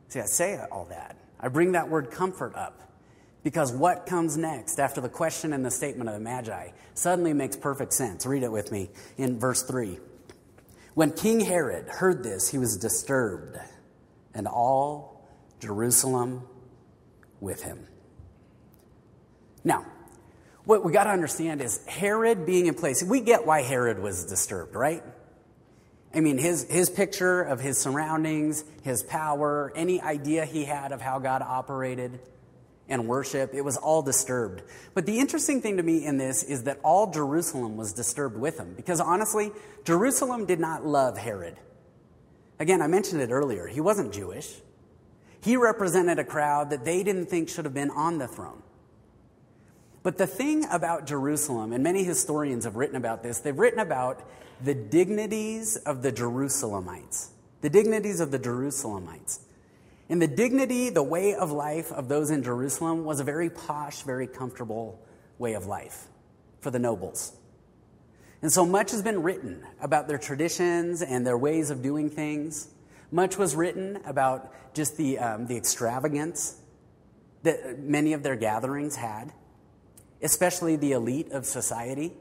See, 0.08 0.20
I 0.20 0.26
say 0.26 0.60
all 0.72 0.86
that. 0.86 1.16
I 1.40 1.50
bring 1.50 1.74
that 1.74 1.90
word 1.90 2.10
comfort 2.10 2.56
up 2.56 2.82
because 3.44 3.72
what 3.72 4.08
comes 4.08 4.36
next 4.36 4.80
after 4.80 5.00
the 5.00 5.10
question 5.10 5.54
and 5.54 5.64
the 5.64 5.70
statement 5.70 6.10
of 6.10 6.16
the 6.16 6.22
Magi 6.22 6.70
suddenly 6.96 7.34
makes 7.34 7.56
perfect 7.56 7.94
sense. 7.94 8.26
Read 8.26 8.42
it 8.42 8.52
with 8.52 8.72
me 8.72 8.90
in 9.16 9.40
verse 9.40 9.62
3. 9.62 10.00
When 10.96 11.12
King 11.12 11.42
Herod 11.42 11.88
heard 11.88 12.24
this, 12.24 12.50
he 12.50 12.58
was 12.58 12.76
disturbed, 12.78 13.60
and 14.38 14.48
all 14.48 15.28
Jerusalem 15.60 16.48
with 17.42 17.64
him. 17.64 17.88
Now, 19.64 19.86
what 20.64 20.86
we 20.86 20.94
got 20.94 21.06
to 21.06 21.10
understand 21.10 21.62
is 21.62 21.84
Herod 21.88 22.46
being 22.46 22.68
in 22.68 22.76
place. 22.76 23.04
We 23.04 23.20
get 23.20 23.46
why 23.46 23.64
Herod 23.64 24.00
was 24.00 24.26
disturbed, 24.26 24.76
right? 24.76 25.04
I 26.14 26.20
mean, 26.20 26.38
his, 26.38 26.70
his 26.70 26.90
picture 26.90 27.42
of 27.42 27.60
his 27.60 27.78
surroundings, 27.78 28.64
his 28.84 29.04
power, 29.04 29.74
any 29.76 30.02
idea 30.02 30.46
he 30.46 30.66
had 30.66 30.92
of 30.92 31.02
how 31.02 31.20
God 31.20 31.42
operated 31.42 32.20
and 32.88 33.08
worship, 33.08 33.54
it 33.54 33.62
was 33.62 33.76
all 33.76 34.02
disturbed. 34.02 34.62
But 34.94 35.06
the 35.06 35.20
interesting 35.20 35.62
thing 35.62 35.78
to 35.78 35.84
me 35.84 36.06
in 36.06 36.18
this 36.18 36.44
is 36.44 36.64
that 36.64 36.80
all 36.84 37.12
Jerusalem 37.12 37.76
was 37.76 37.92
disturbed 37.92 38.38
with 38.38 38.58
him. 38.58 38.74
Because 38.76 39.02
honestly, 39.02 39.52
Jerusalem 39.84 40.46
did 40.46 40.60
not 40.60 40.86
love 40.86 41.18
Herod. 41.18 41.58
Again, 42.60 42.82
I 42.82 42.88
mentioned 42.88 43.22
it 43.22 43.32
earlier. 43.32 43.68
He 43.68 43.82
wasn't 43.82 44.14
Jewish. 44.14 44.52
He 45.42 45.58
represented 45.58 46.20
a 46.20 46.24
crowd 46.24 46.72
that 46.72 46.84
they 46.84 47.04
didn't 47.04 47.28
think 47.28 47.50
should 47.50 47.66
have 47.66 47.74
been 47.74 47.92
on 47.92 48.18
the 48.18 48.28
throne. 48.28 48.64
But 50.04 50.18
the 50.18 50.28
thing 50.28 50.66
about 50.72 51.06
Jerusalem, 51.06 51.74
and 51.74 51.84
many 51.84 52.04
historians 52.04 52.64
have 52.64 52.76
written 52.76 52.96
about 52.96 53.24
this, 53.24 53.40
they've 53.40 53.58
written 53.58 53.80
about 53.80 54.24
the 54.64 54.74
dignities 54.74 55.76
of 55.76 56.02
the 56.02 56.12
Jerusalemites. 56.12 57.28
The 57.62 57.70
dignities 57.70 58.20
of 58.20 58.32
the 58.32 58.40
Jerusalemites. 58.40 59.40
And 60.10 60.22
the 60.22 60.28
dignity, 60.28 60.90
the 60.90 61.04
way 61.04 61.36
of 61.36 61.52
life 61.52 61.92
of 61.92 62.08
those 62.08 62.32
in 62.32 62.42
Jerusalem 62.42 63.04
was 63.04 63.20
a 63.20 63.24
very 63.24 63.50
posh, 63.50 64.04
very 64.04 64.28
comfortable 64.28 65.00
way 65.38 65.54
of 65.54 65.66
life 65.66 66.08
for 66.62 66.72
the 66.72 66.80
nobles. 66.80 67.37
And 68.42 68.52
so 68.52 68.66
much 68.66 68.92
has 68.92 69.02
been 69.02 69.24
written 69.24 69.64
about 69.82 70.08
their 70.08 70.18
traditions 70.18 71.02
and 71.02 71.26
their 71.26 71.38
ways 71.38 71.70
of 71.70 71.82
doing 71.82 72.10
things. 72.10 72.68
Much 73.12 73.38
was 73.38 73.56
written 73.56 74.00
about 74.06 74.54
just 74.74 74.98
the, 74.98 75.18
um, 75.18 75.48
the 75.48 75.58
extravagance 75.58 76.60
that 77.44 77.80
many 77.80 78.14
of 78.14 78.24
their 78.24 78.36
gatherings 78.36 78.96
had, 78.96 79.32
especially 80.22 80.76
the 80.76 80.92
elite 80.92 81.32
of 81.32 81.46
society. 81.46 82.14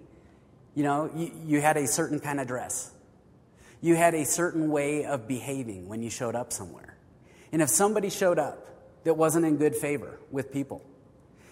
You 0.74 0.85
know, 0.85 1.11
you, 1.14 1.33
you 1.44 1.61
had 1.61 1.76
a 1.76 1.87
certain 1.87 2.20
kind 2.20 2.40
of 2.40 2.46
dress, 2.46 2.92
you 3.81 3.94
had 3.94 4.14
a 4.14 4.24
certain 4.24 4.70
way 4.70 5.05
of 5.05 5.29
behaving 5.29 5.88
when 5.88 6.02
you 6.02 6.11
showed 6.11 6.35
up 6.35 6.52
somewhere. 6.52 6.96
And 7.52 7.61
if 7.61 7.68
somebody 7.68 8.09
showed 8.09 8.38
up 8.38 8.66
that 9.05 9.14
wasn't 9.14 9.44
in 9.44 9.57
good 9.57 9.76
favor 9.76 10.18
with 10.31 10.52
people, 10.52 10.83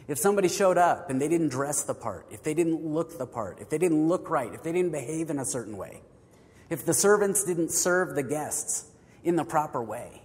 if 0.06 0.18
somebody 0.18 0.48
showed 0.48 0.76
up 0.76 1.08
and 1.08 1.20
they 1.20 1.28
didn't 1.28 1.48
dress 1.48 1.82
the 1.84 1.94
part, 1.94 2.26
if 2.30 2.42
they 2.42 2.54
didn't 2.54 2.84
look 2.84 3.18
the 3.18 3.26
part, 3.26 3.60
if 3.60 3.70
they 3.70 3.78
didn't 3.78 4.06
look 4.06 4.28
right, 4.28 4.52
if 4.52 4.62
they 4.62 4.72
didn't 4.72 4.92
behave 4.92 5.30
in 5.30 5.38
a 5.38 5.44
certain 5.44 5.76
way, 5.76 6.02
if 6.68 6.84
the 6.84 6.94
servants 6.94 7.44
didn't 7.44 7.70
serve 7.70 8.14
the 8.14 8.22
guests 8.22 8.86
in 9.22 9.36
the 9.36 9.44
proper 9.44 9.82
way, 9.82 10.22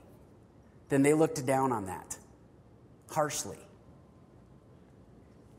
then 0.89 1.04
they 1.04 1.13
looked 1.13 1.46
down 1.46 1.72
on 1.72 1.86
that 1.86 2.18
harshly. 3.12 3.58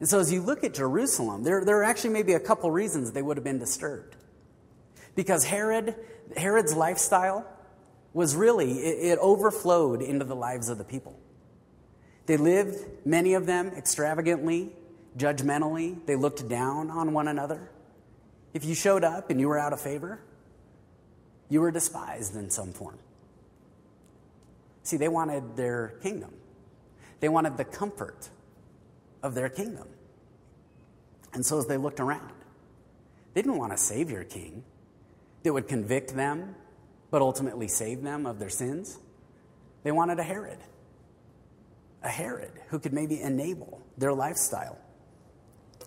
And 0.00 0.08
so, 0.08 0.18
as 0.18 0.32
you 0.32 0.40
look 0.40 0.64
at 0.64 0.74
Jerusalem, 0.74 1.44
there, 1.44 1.62
there 1.64 1.78
are 1.78 1.84
actually 1.84 2.10
maybe 2.10 2.32
a 2.32 2.40
couple 2.40 2.70
reasons 2.70 3.12
they 3.12 3.22
would 3.22 3.36
have 3.36 3.44
been 3.44 3.58
disturbed. 3.58 4.16
Because 5.14 5.44
Herod, 5.44 5.94
Herod's 6.36 6.74
lifestyle 6.74 7.46
was 8.14 8.34
really, 8.34 8.72
it, 8.72 9.12
it 9.12 9.18
overflowed 9.18 10.00
into 10.00 10.24
the 10.24 10.34
lives 10.34 10.70
of 10.70 10.78
the 10.78 10.84
people. 10.84 11.19
They 12.26 12.36
lived, 12.36 12.78
many 13.04 13.34
of 13.34 13.46
them, 13.46 13.68
extravagantly, 13.76 14.70
judgmentally. 15.16 16.04
They 16.06 16.16
looked 16.16 16.48
down 16.48 16.90
on 16.90 17.12
one 17.12 17.28
another. 17.28 17.70
If 18.52 18.64
you 18.64 18.74
showed 18.74 19.04
up 19.04 19.30
and 19.30 19.40
you 19.40 19.48
were 19.48 19.58
out 19.58 19.72
of 19.72 19.80
favor, 19.80 20.20
you 21.48 21.60
were 21.60 21.70
despised 21.70 22.36
in 22.36 22.50
some 22.50 22.72
form. 22.72 22.98
See, 24.82 24.96
they 24.96 25.08
wanted 25.08 25.56
their 25.56 25.94
kingdom, 26.02 26.32
they 27.20 27.28
wanted 27.28 27.56
the 27.56 27.64
comfort 27.64 28.28
of 29.22 29.34
their 29.34 29.48
kingdom. 29.48 29.88
And 31.32 31.46
so 31.46 31.58
as 31.58 31.66
they 31.66 31.76
looked 31.76 32.00
around, 32.00 32.32
they 33.34 33.42
didn't 33.42 33.58
want 33.58 33.72
a 33.72 33.76
Savior 33.76 34.24
king 34.24 34.64
that 35.42 35.52
would 35.52 35.68
convict 35.68 36.16
them, 36.16 36.56
but 37.10 37.22
ultimately 37.22 37.68
save 37.68 38.02
them 38.02 38.26
of 38.26 38.38
their 38.38 38.48
sins. 38.48 38.98
They 39.84 39.92
wanted 39.92 40.18
a 40.18 40.22
Herod 40.22 40.58
a 42.02 42.08
Herod 42.08 42.52
who 42.68 42.78
could 42.78 42.92
maybe 42.92 43.20
enable 43.20 43.82
their 43.98 44.12
lifestyle. 44.12 44.78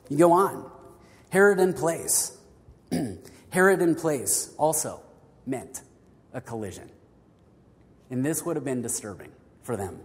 You 0.10 0.18
go 0.18 0.32
on. 0.32 0.70
Herod 1.30 1.60
in 1.60 1.74
place. 1.74 2.38
Herod 3.50 3.82
in 3.82 3.96
place 3.96 4.54
also 4.58 5.02
meant 5.46 5.82
a 6.34 6.42
collision. 6.42 6.90
And 8.10 8.26
this 8.26 8.46
would 8.46 8.56
have 8.56 8.66
been 8.66 8.82
disturbing 8.82 9.32
for 9.64 9.76
them. 9.76 10.00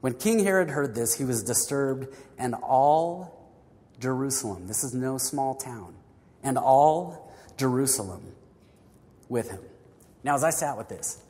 When 0.00 0.14
King 0.14 0.44
Herod 0.44 0.70
heard 0.70 0.94
this, 0.94 1.14
he 1.14 1.24
was 1.24 1.42
disturbed, 1.42 2.14
and 2.38 2.54
all 2.54 3.50
Jerusalem, 3.98 4.68
this 4.68 4.84
is 4.84 4.94
no 4.94 5.18
small 5.18 5.56
town, 5.56 5.94
and 6.42 6.56
all 6.56 7.32
Jerusalem 7.56 8.32
with 9.28 9.50
him. 9.50 9.60
Now, 10.22 10.36
as 10.36 10.44
I 10.44 10.50
sat 10.50 10.78
with 10.78 10.88
this, 10.88 11.20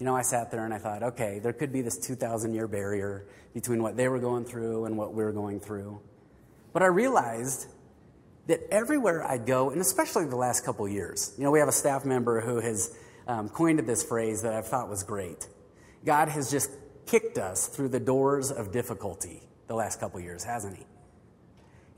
you 0.00 0.06
know, 0.06 0.16
I 0.16 0.22
sat 0.22 0.50
there 0.50 0.64
and 0.64 0.72
I 0.72 0.78
thought, 0.78 1.02
okay, 1.02 1.40
there 1.40 1.52
could 1.52 1.72
be 1.72 1.82
this 1.82 1.98
2,000 1.98 2.54
year 2.54 2.66
barrier 2.66 3.26
between 3.52 3.82
what 3.82 3.98
they 3.98 4.08
were 4.08 4.18
going 4.18 4.46
through 4.46 4.86
and 4.86 4.96
what 4.96 5.12
we 5.12 5.22
are 5.22 5.30
going 5.30 5.60
through. 5.60 6.00
But 6.72 6.82
I 6.82 6.86
realized 6.86 7.66
that 8.46 8.60
everywhere 8.70 9.22
I 9.22 9.36
go, 9.36 9.68
and 9.70 9.78
especially 9.80 10.24
the 10.24 10.36
last 10.36 10.64
couple 10.64 10.88
years, 10.88 11.34
you 11.36 11.44
know, 11.44 11.50
we 11.50 11.58
have 11.58 11.68
a 11.68 11.72
staff 11.72 12.06
member 12.06 12.40
who 12.40 12.60
has 12.60 12.96
um, 13.28 13.50
coined 13.50 13.78
this 13.80 14.02
phrase 14.02 14.40
that 14.42 14.54
I 14.54 14.62
thought 14.62 14.88
was 14.88 15.02
great. 15.02 15.46
God 16.04 16.28
has 16.30 16.50
just 16.50 16.70
kicked 17.04 17.36
us 17.36 17.66
through 17.66 17.88
the 17.88 18.00
doors 18.00 18.50
of 18.50 18.72
difficulty 18.72 19.42
the 19.66 19.74
last 19.74 20.00
couple 20.00 20.18
years, 20.18 20.44
hasn't 20.44 20.78
He? 20.78 20.86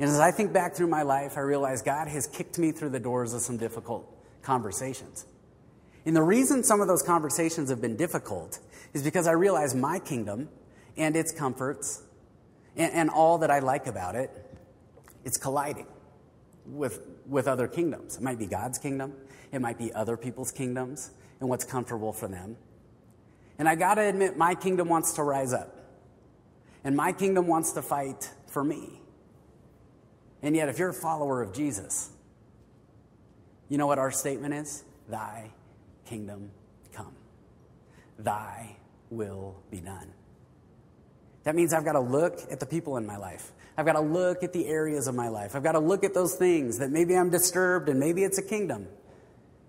And 0.01 0.11
as 0.11 0.19
I 0.19 0.33
think 0.33 0.53
back 0.53 0.75
through 0.75 0.89
my 0.89 1.03
life, 1.03 1.37
I 1.37 1.41
realize 1.41 1.83
God 1.83 2.09
has 2.09 2.27
kicked 2.27 2.59
me 2.59 2.73
through 2.73 2.91
the 2.91 3.01
doors 3.01 3.33
of 3.33 3.43
some 3.43 3.59
difficult 3.59 4.13
conversations. 4.43 5.25
And 6.05 6.17
the 6.17 6.23
reason 6.23 6.65
some 6.65 6.81
of 6.81 6.89
those 6.89 7.03
conversations 7.03 7.71
have 7.71 7.81
been 7.81 7.97
difficult 7.97 8.59
is 8.93 9.03
because 9.03 9.27
I 9.27 9.33
realize 9.33 9.75
my 9.75 9.99
kingdom 9.99 10.49
and 10.97 11.17
its 11.17 11.33
comforts 11.33 12.03
and, 12.77 12.93
and 12.93 13.11
all 13.11 13.39
that 13.39 13.51
I 13.51 13.61
like 13.61 13.87
about 13.87 14.15
it, 14.15 14.31
it's 15.25 15.37
colliding 15.37 15.87
with, 16.67 17.01
with 17.27 17.47
other 17.47 17.69
kingdoms. 17.69 18.17
It 18.17 18.23
might 18.23 18.39
be 18.39 18.47
God's 18.47 18.79
kingdom, 18.79 19.15
it 19.53 19.61
might 19.61 19.79
be 19.79 19.93
other 19.93 20.17
people's 20.17 20.51
kingdoms, 20.51 21.11
and 21.41 21.49
what's 21.49 21.65
comfortable 21.65 22.13
for 22.13 22.29
them. 22.29 22.57
And 23.59 23.69
I 23.69 23.75
got 23.75 23.95
to 23.95 24.03
admit, 24.03 24.37
my 24.37 24.55
kingdom 24.55 24.89
wants 24.89 25.13
to 25.15 25.23
rise 25.23 25.53
up. 25.53 25.77
And 26.85 26.97
my 26.97 27.13
kingdom 27.13 27.47
wants 27.47 27.73
to 27.73 27.83
fight 27.83 28.31
for 28.49 28.65
me. 28.65 29.01
And 30.43 30.57
yet, 30.57 30.69
if 30.69 30.79
you're 30.79 30.89
a 30.89 30.95
follower 30.95 31.41
of 31.41 31.53
Jesus, 31.53 32.11
you 33.69 33.79
know 33.79 33.87
what 33.87 33.99
our 33.99 34.11
statement 34.11 34.55
is? 34.55 34.83
Thy 35.09 35.53
kingdom 36.07 36.51
come. 36.93 37.15
Thy 38.19 38.77
will 39.11 39.57
be 39.71 39.81
done. 39.81 40.13
That 41.45 41.55
means 41.55 41.73
I've 41.73 41.85
got 41.85 41.93
to 41.93 42.01
look 42.01 42.39
at 42.51 42.61
the 42.61 42.67
people 42.67 42.97
in 42.97 43.07
my 43.07 43.17
life. 43.17 43.53
I've 43.77 43.87
got 43.87 43.95
to 43.95 44.01
look 44.01 44.43
at 44.43 44.53
the 44.53 44.67
areas 44.67 45.09
of 45.09 45.15
my 45.15 45.29
life. 45.29 45.57
I've 45.57 45.63
got 45.63 45.73
to 45.73 45.81
look 45.81 46.05
at 46.05 46.15
those 46.15 46.35
things 46.35 46.79
that 46.79 46.91
maybe 46.91 47.17
I'm 47.17 47.31
disturbed 47.31 47.89
and 47.89 47.99
maybe 47.99 48.23
it's 48.23 48.39
a 48.39 48.43
kingdom 48.43 48.87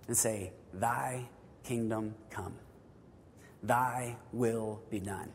and 0.07 0.15
say, 0.15 0.51
Thy 0.73 1.29
kingdom 1.63 2.15
come. 2.29 2.53
Thy 3.63 4.17
will 4.31 4.81
be 4.89 4.99
done. 4.99 5.31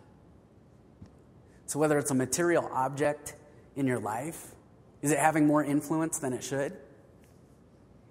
So, 1.67 1.79
whether 1.79 1.99
it's 1.99 2.11
a 2.11 2.15
material 2.15 2.69
object 2.73 3.35
in 3.77 3.87
your 3.87 4.01
life, 4.01 4.55
is 5.03 5.13
it 5.13 5.19
having 5.19 5.47
more 5.47 5.65
influence 5.65 6.19
than 6.19 6.33
it 6.33 6.45
should? 6.45 6.77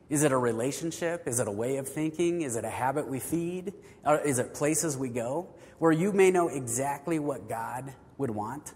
Is 0.09 0.23
it 0.23 0.31
a 0.31 0.37
relationship? 0.37 1.27
Is 1.27 1.39
it 1.39 1.47
a 1.47 1.51
way 1.51 1.77
of 1.77 1.87
thinking? 1.87 2.41
Is 2.41 2.55
it 2.55 2.63
a 2.63 2.69
habit 2.69 3.07
we 3.07 3.19
feed? 3.19 3.73
Or 4.05 4.17
is 4.19 4.39
it 4.39 4.53
places 4.53 4.97
we 4.97 5.09
go 5.09 5.49
where 5.79 5.91
you 5.91 6.11
may 6.11 6.31
know 6.31 6.47
exactly 6.47 7.19
what 7.19 7.47
God 7.47 7.93
would 8.17 8.31
want, 8.31 8.73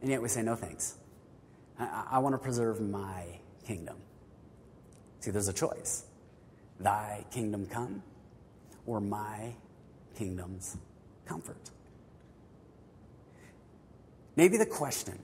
and 0.00 0.10
yet 0.10 0.22
we 0.22 0.28
say, 0.28 0.42
no 0.42 0.54
thanks. 0.54 0.94
I, 1.78 2.06
I 2.12 2.18
want 2.18 2.34
to 2.34 2.38
preserve 2.38 2.80
my 2.80 3.24
kingdom. 3.66 3.96
See, 5.20 5.30
there's 5.30 5.48
a 5.48 5.52
choice 5.52 6.04
Thy 6.80 7.24
kingdom 7.30 7.66
come, 7.66 8.02
or 8.86 9.00
my 9.00 9.54
kingdom's 10.16 10.76
comfort. 11.26 11.70
Maybe 14.34 14.56
the 14.56 14.66
question, 14.66 15.18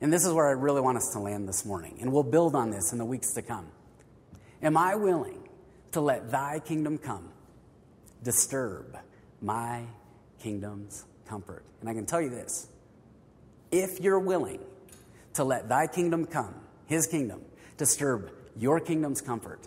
and 0.00 0.12
this 0.12 0.24
is 0.24 0.32
where 0.32 0.46
I 0.46 0.52
really 0.52 0.80
want 0.80 0.96
us 0.96 1.12
to 1.12 1.18
land 1.18 1.48
this 1.48 1.66
morning, 1.66 1.98
and 2.00 2.12
we'll 2.12 2.22
build 2.22 2.54
on 2.54 2.70
this 2.70 2.92
in 2.92 2.98
the 2.98 3.04
weeks 3.04 3.34
to 3.34 3.42
come. 3.42 3.66
Am 4.62 4.76
I 4.76 4.94
willing 4.94 5.48
to 5.92 6.00
let 6.00 6.30
thy 6.30 6.60
kingdom 6.60 6.98
come 6.98 7.28
disturb 8.22 8.96
my 9.40 9.84
kingdom's 10.40 11.04
comfort? 11.26 11.64
And 11.80 11.88
I 11.88 11.94
can 11.94 12.06
tell 12.06 12.20
you 12.20 12.30
this 12.30 12.68
if 13.70 14.00
you're 14.00 14.20
willing 14.20 14.60
to 15.34 15.44
let 15.44 15.68
thy 15.68 15.86
kingdom 15.86 16.24
come, 16.24 16.54
his 16.86 17.06
kingdom, 17.06 17.42
disturb 17.76 18.30
your 18.56 18.80
kingdom's 18.80 19.20
comfort, 19.20 19.60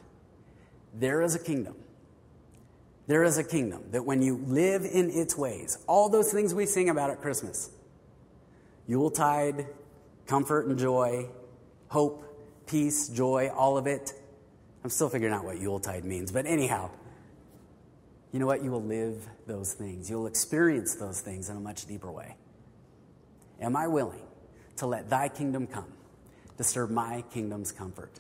there 0.94 1.22
is 1.22 1.36
a 1.36 1.40
kingdom. 1.40 1.76
There 3.08 3.24
is 3.24 3.40
a 3.40 3.44
kingdom 3.44 3.86
that 3.92 4.06
when 4.06 4.22
you 4.22 4.38
live 4.46 4.86
in 4.86 5.10
its 5.10 5.36
ways, 5.36 5.80
all 5.88 6.10
those 6.10 6.32
things 6.32 6.54
we 6.54 6.68
sing 6.68 6.90
about 6.90 7.10
at 7.10 7.22
Christmas, 7.22 7.72
Yuletide, 8.88 9.66
comfort 10.28 10.68
and 10.68 10.78
joy, 10.78 11.28
hope, 11.88 12.24
peace, 12.68 13.08
joy, 13.10 13.50
all 13.50 13.78
of 13.78 13.88
it, 13.88 14.14
I'm 14.84 14.90
still 14.90 15.10
figuring 15.10 15.34
out 15.34 15.44
what 15.44 15.60
Yuletide 15.60 16.06
means, 16.06 16.32
but 16.32 16.46
anyhow, 16.46 16.90
you 18.32 18.40
know 18.40 18.46
what? 18.46 18.64
You 18.64 18.72
will 18.72 18.84
live 18.84 19.28
those 19.48 19.74
things. 19.74 20.10
You'll 20.10 20.28
experience 20.28 20.96
those 20.96 21.20
things 21.20 21.50
in 21.50 21.58
a 21.58 21.60
much 21.60 21.86
deeper 21.86 22.12
way. 22.12 22.36
Am 23.60 23.76
I 23.76 23.88
willing 23.88 24.22
to 24.78 24.88
let 24.88 25.10
thy 25.10 25.30
kingdom 25.30 25.68
come, 25.68 25.92
disturb 26.58 26.92
my 26.92 27.24
kingdom's 27.34 27.72
comfort? 27.72 28.12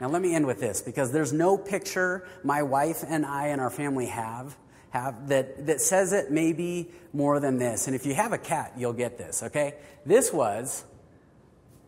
Now, 0.00 0.08
let 0.08 0.22
me 0.22 0.34
end 0.34 0.46
with 0.46 0.60
this 0.60 0.80
because 0.80 1.12
there's 1.12 1.32
no 1.32 1.58
picture 1.58 2.26
my 2.42 2.62
wife 2.62 3.04
and 3.06 3.26
I 3.26 3.48
and 3.48 3.60
our 3.60 3.70
family 3.70 4.06
have, 4.06 4.56
have 4.90 5.28
that, 5.28 5.66
that 5.66 5.80
says 5.80 6.12
it 6.12 6.30
maybe 6.30 6.90
more 7.12 7.40
than 7.40 7.58
this. 7.58 7.86
And 7.86 7.94
if 7.94 8.06
you 8.06 8.14
have 8.14 8.32
a 8.32 8.38
cat, 8.38 8.72
you'll 8.78 8.92
get 8.94 9.18
this, 9.18 9.42
okay? 9.42 9.74
This 10.06 10.32
was 10.32 10.84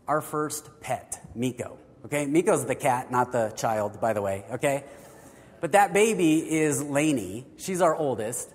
our 0.07 0.21
first 0.21 0.69
pet, 0.81 1.25
Miko. 1.35 1.79
Okay, 2.05 2.27
Miko's 2.27 2.67
the 2.67 2.75
cat, 2.75 3.11
not 3.11 3.31
the 3.31 3.53
child, 3.57 4.01
by 4.01 4.13
the 4.13 4.23
way, 4.23 4.45
okay? 4.53 4.85
But 5.61 5.73
that 5.73 5.93
baby 5.93 6.39
is 6.39 6.83
Lainey. 6.83 7.47
She's 7.57 7.81
our 7.81 7.95
oldest. 7.95 8.53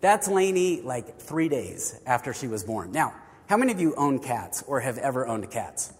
That's 0.00 0.28
Lainey 0.28 0.82
like 0.82 1.20
three 1.20 1.48
days 1.48 1.98
after 2.06 2.32
she 2.32 2.46
was 2.46 2.62
born. 2.62 2.92
Now, 2.92 3.14
how 3.48 3.56
many 3.56 3.72
of 3.72 3.80
you 3.80 3.94
own 3.96 4.20
cats 4.20 4.62
or 4.66 4.80
have 4.80 4.98
ever 4.98 5.26
owned 5.26 5.50
cats? 5.50 5.92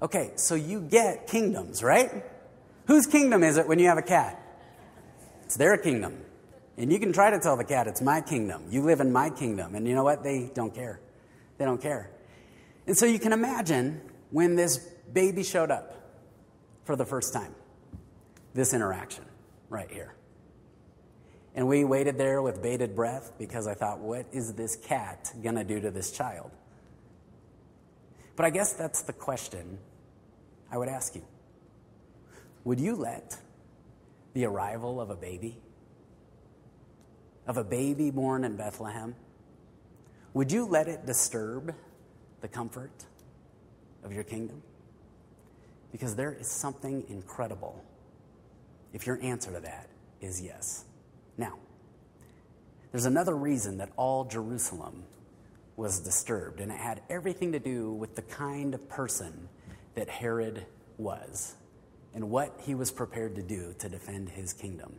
Okay, 0.00 0.32
so 0.36 0.54
you 0.54 0.80
get 0.80 1.26
kingdoms, 1.26 1.82
right? 1.82 2.24
Whose 2.86 3.06
kingdom 3.06 3.42
is 3.42 3.58
it 3.58 3.68
when 3.68 3.78
you 3.78 3.88
have 3.88 3.98
a 3.98 4.02
cat? 4.02 4.40
It's 5.44 5.56
their 5.56 5.76
kingdom. 5.76 6.24
And 6.76 6.92
you 6.92 6.98
can 6.98 7.12
try 7.12 7.30
to 7.30 7.38
tell 7.38 7.56
the 7.56 7.64
cat, 7.64 7.86
it's 7.86 8.02
my 8.02 8.20
kingdom. 8.20 8.64
You 8.70 8.82
live 8.82 9.00
in 9.00 9.12
my 9.12 9.30
kingdom. 9.30 9.74
And 9.74 9.86
you 9.86 9.94
know 9.94 10.04
what? 10.04 10.22
They 10.22 10.50
don't 10.54 10.74
care. 10.74 11.00
They 11.58 11.64
don't 11.64 11.80
care. 11.80 12.10
And 12.86 12.96
so 12.96 13.06
you 13.06 13.18
can 13.18 13.32
imagine 13.32 14.00
when 14.30 14.56
this 14.56 14.78
baby 15.12 15.42
showed 15.42 15.70
up 15.70 15.94
for 16.84 16.96
the 16.96 17.04
first 17.04 17.32
time, 17.32 17.54
this 18.54 18.74
interaction 18.74 19.24
right 19.68 19.90
here. 19.90 20.14
And 21.54 21.68
we 21.68 21.84
waited 21.84 22.18
there 22.18 22.42
with 22.42 22.62
bated 22.62 22.94
breath 22.96 23.32
because 23.38 23.66
I 23.66 23.74
thought, 23.74 24.00
what 24.00 24.26
is 24.32 24.54
this 24.54 24.76
cat 24.76 25.32
going 25.42 25.54
to 25.54 25.64
do 25.64 25.80
to 25.80 25.90
this 25.90 26.10
child? 26.10 26.50
But 28.36 28.46
I 28.46 28.50
guess 28.50 28.72
that's 28.72 29.02
the 29.02 29.12
question 29.12 29.78
I 30.70 30.78
would 30.78 30.88
ask 30.88 31.14
you. 31.14 31.22
Would 32.64 32.80
you 32.80 32.96
let 32.96 33.38
the 34.32 34.46
arrival 34.46 35.00
of 35.00 35.10
a 35.10 35.14
baby, 35.14 35.58
of 37.46 37.56
a 37.56 37.64
baby 37.64 38.10
born 38.10 38.42
in 38.42 38.56
Bethlehem, 38.56 39.14
would 40.32 40.50
you 40.50 40.66
let 40.66 40.88
it 40.88 41.06
disturb 41.06 41.72
the 42.40 42.48
comfort 42.48 43.04
of 44.02 44.12
your 44.12 44.24
kingdom? 44.24 44.62
Because 45.94 46.16
there 46.16 46.32
is 46.32 46.48
something 46.48 47.04
incredible 47.08 47.84
if 48.92 49.06
your 49.06 49.22
answer 49.22 49.52
to 49.52 49.60
that 49.60 49.88
is 50.20 50.42
yes. 50.42 50.86
Now, 51.38 51.56
there's 52.90 53.04
another 53.04 53.36
reason 53.36 53.78
that 53.78 53.90
all 53.96 54.24
Jerusalem 54.24 55.04
was 55.76 56.00
disturbed, 56.00 56.58
and 56.58 56.72
it 56.72 56.78
had 56.78 57.02
everything 57.08 57.52
to 57.52 57.60
do 57.60 57.92
with 57.92 58.16
the 58.16 58.22
kind 58.22 58.74
of 58.74 58.88
person 58.88 59.48
that 59.94 60.08
Herod 60.08 60.66
was 60.98 61.54
and 62.12 62.28
what 62.28 62.58
he 62.64 62.74
was 62.74 62.90
prepared 62.90 63.36
to 63.36 63.42
do 63.42 63.72
to 63.78 63.88
defend 63.88 64.30
his 64.30 64.52
kingdom. 64.52 64.98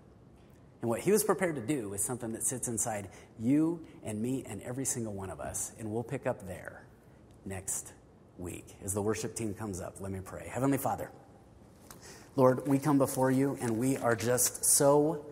And 0.80 0.90
what 0.90 1.02
he 1.02 1.12
was 1.12 1.26
prepared 1.26 1.56
to 1.56 1.62
do 1.62 1.94
is 1.94 2.02
something 2.02 2.32
that 2.32 2.44
sits 2.44 2.70
inside 2.70 3.10
you 3.38 3.86
and 4.06 4.22
me 4.22 4.46
and 4.48 4.62
every 4.62 4.86
single 4.86 5.12
one 5.12 5.30
of 5.30 5.42
us. 5.42 5.74
And 5.78 5.92
we'll 5.92 6.04
pick 6.04 6.26
up 6.26 6.48
there 6.48 6.86
next 7.46 7.92
week 8.38 8.66
as 8.84 8.94
the 8.94 9.02
worship 9.02 9.36
team 9.36 9.54
comes 9.54 9.82
up. 9.82 10.00
Let 10.00 10.12
me 10.12 10.20
pray. 10.24 10.48
Heavenly 10.52 10.78
Father, 10.78 11.12
Lord, 12.36 12.68
we 12.68 12.80
come 12.80 12.98
before 12.98 13.32
you 13.32 13.58
and 13.62 13.78
we 13.78 13.98
are 13.98 14.16
just 14.16 14.66
so 14.66 15.26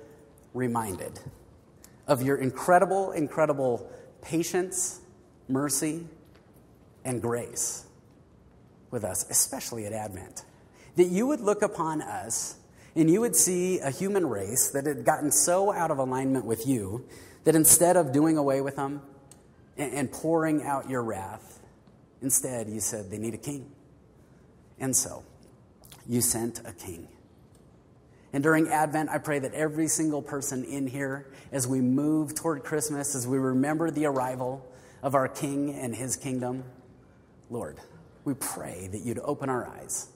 reminded 0.54 1.20
of 2.08 2.22
your 2.22 2.38
incredible, 2.38 3.12
incredible 3.12 3.90
patience, 4.22 5.02
mercy, 5.48 6.06
and 7.04 7.22
grace 7.22 7.86
with 8.92 9.04
us, 9.04 9.26
especially 9.30 9.86
at 9.86 9.94
Advent. 9.94 10.46
That 10.96 11.06
you 11.06 11.28
would 11.28 11.42
look 11.42 11.62
upon 11.62 12.02
us 12.02 12.56
and 12.96 13.10
you 13.10 13.22
would 13.22 13.36
see 13.36 13.80
a 13.80 13.90
human 13.90 14.28
race 14.28 14.70
that 14.72 14.86
had 14.86 15.04
gotten 15.04 15.32
so 15.32 15.74
out 15.74 15.92
of 15.92 15.98
alignment 15.98 16.46
with 16.46 16.68
you 16.68 17.06
that 17.44 17.56
instead 17.56 17.98
of 17.98 18.12
doing 18.12 18.38
away 18.38 18.62
with 18.62 18.76
them 18.76 19.02
and 19.78 20.12
pouring 20.12 20.64
out 20.64 20.90
your 20.90 21.02
wrath, 21.02 21.53
instead 22.24 22.68
you 22.68 22.80
said 22.80 23.12
they 23.12 23.20
need 23.20 23.36
a 23.36 23.38
king. 23.38 23.70
And 24.80 24.96
so 24.96 25.24
you 26.08 26.22
sent 26.22 26.62
a 26.66 26.72
king. 26.72 27.08
And 28.34 28.42
during 28.42 28.68
Advent, 28.70 29.10
I 29.12 29.20
pray 29.20 29.38
that 29.40 29.54
every 29.54 29.88
single 29.88 30.24
person 30.24 30.64
in 30.64 30.88
here, 30.88 31.32
as 31.52 31.68
we 31.68 31.82
move 31.82 32.34
toward 32.34 32.64
Christmas, 32.64 33.14
as 33.14 33.28
we 33.28 33.38
remember 33.38 33.92
the 33.92 34.06
arrival 34.08 34.66
of 35.04 35.14
our 35.14 35.28
King 35.28 35.76
and 35.76 35.96
his 35.96 36.16
kingdom, 36.16 36.64
Lord, 37.52 37.80
we 38.26 38.34
pray 38.34 38.90
that 38.92 39.02
you'd 39.02 39.20
open 39.20 39.50
our 39.50 39.68
eyes, 39.68 40.08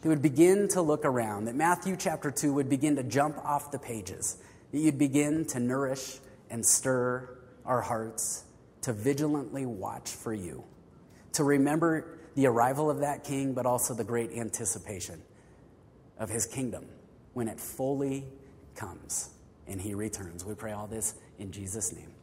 that 0.00 0.08
would 0.08 0.22
begin 0.22 0.68
to 0.68 0.80
look 0.80 1.04
around, 1.04 1.44
that 1.44 1.54
Matthew 1.54 1.96
chapter 1.98 2.30
2 2.30 2.54
would 2.54 2.70
begin 2.70 2.96
to 2.96 3.02
jump 3.02 3.36
off 3.44 3.70
the 3.70 3.78
pages, 3.78 4.38
that 4.72 4.78
you'd 4.78 4.98
begin 4.98 5.44
to 5.46 5.60
nourish 5.60 6.18
and 6.48 6.64
stir 6.64 7.28
our 7.66 7.82
hearts 7.82 8.44
to 8.82 8.94
vigilantly 8.94 9.66
watch 9.66 10.10
for 10.10 10.32
you, 10.32 10.64
to 11.36 11.44
remember 11.44 12.18
the 12.34 12.46
arrival 12.46 12.90
of 12.90 13.00
that 13.00 13.24
king, 13.24 13.54
but 13.54 13.66
also 13.66 13.94
the 13.94 14.04
great 14.04 14.32
anticipation 14.32 15.22
of 16.18 16.28
his 16.28 16.46
kingdom 16.46 16.86
when 17.34 17.48
it 17.48 17.60
fully 17.60 18.24
comes 18.74 19.30
and 19.66 19.80
he 19.80 19.94
returns. 19.94 20.44
We 20.44 20.54
pray 20.54 20.72
all 20.72 20.86
this 20.86 21.14
in 21.38 21.52
Jesus' 21.52 21.92
name. 21.92 22.15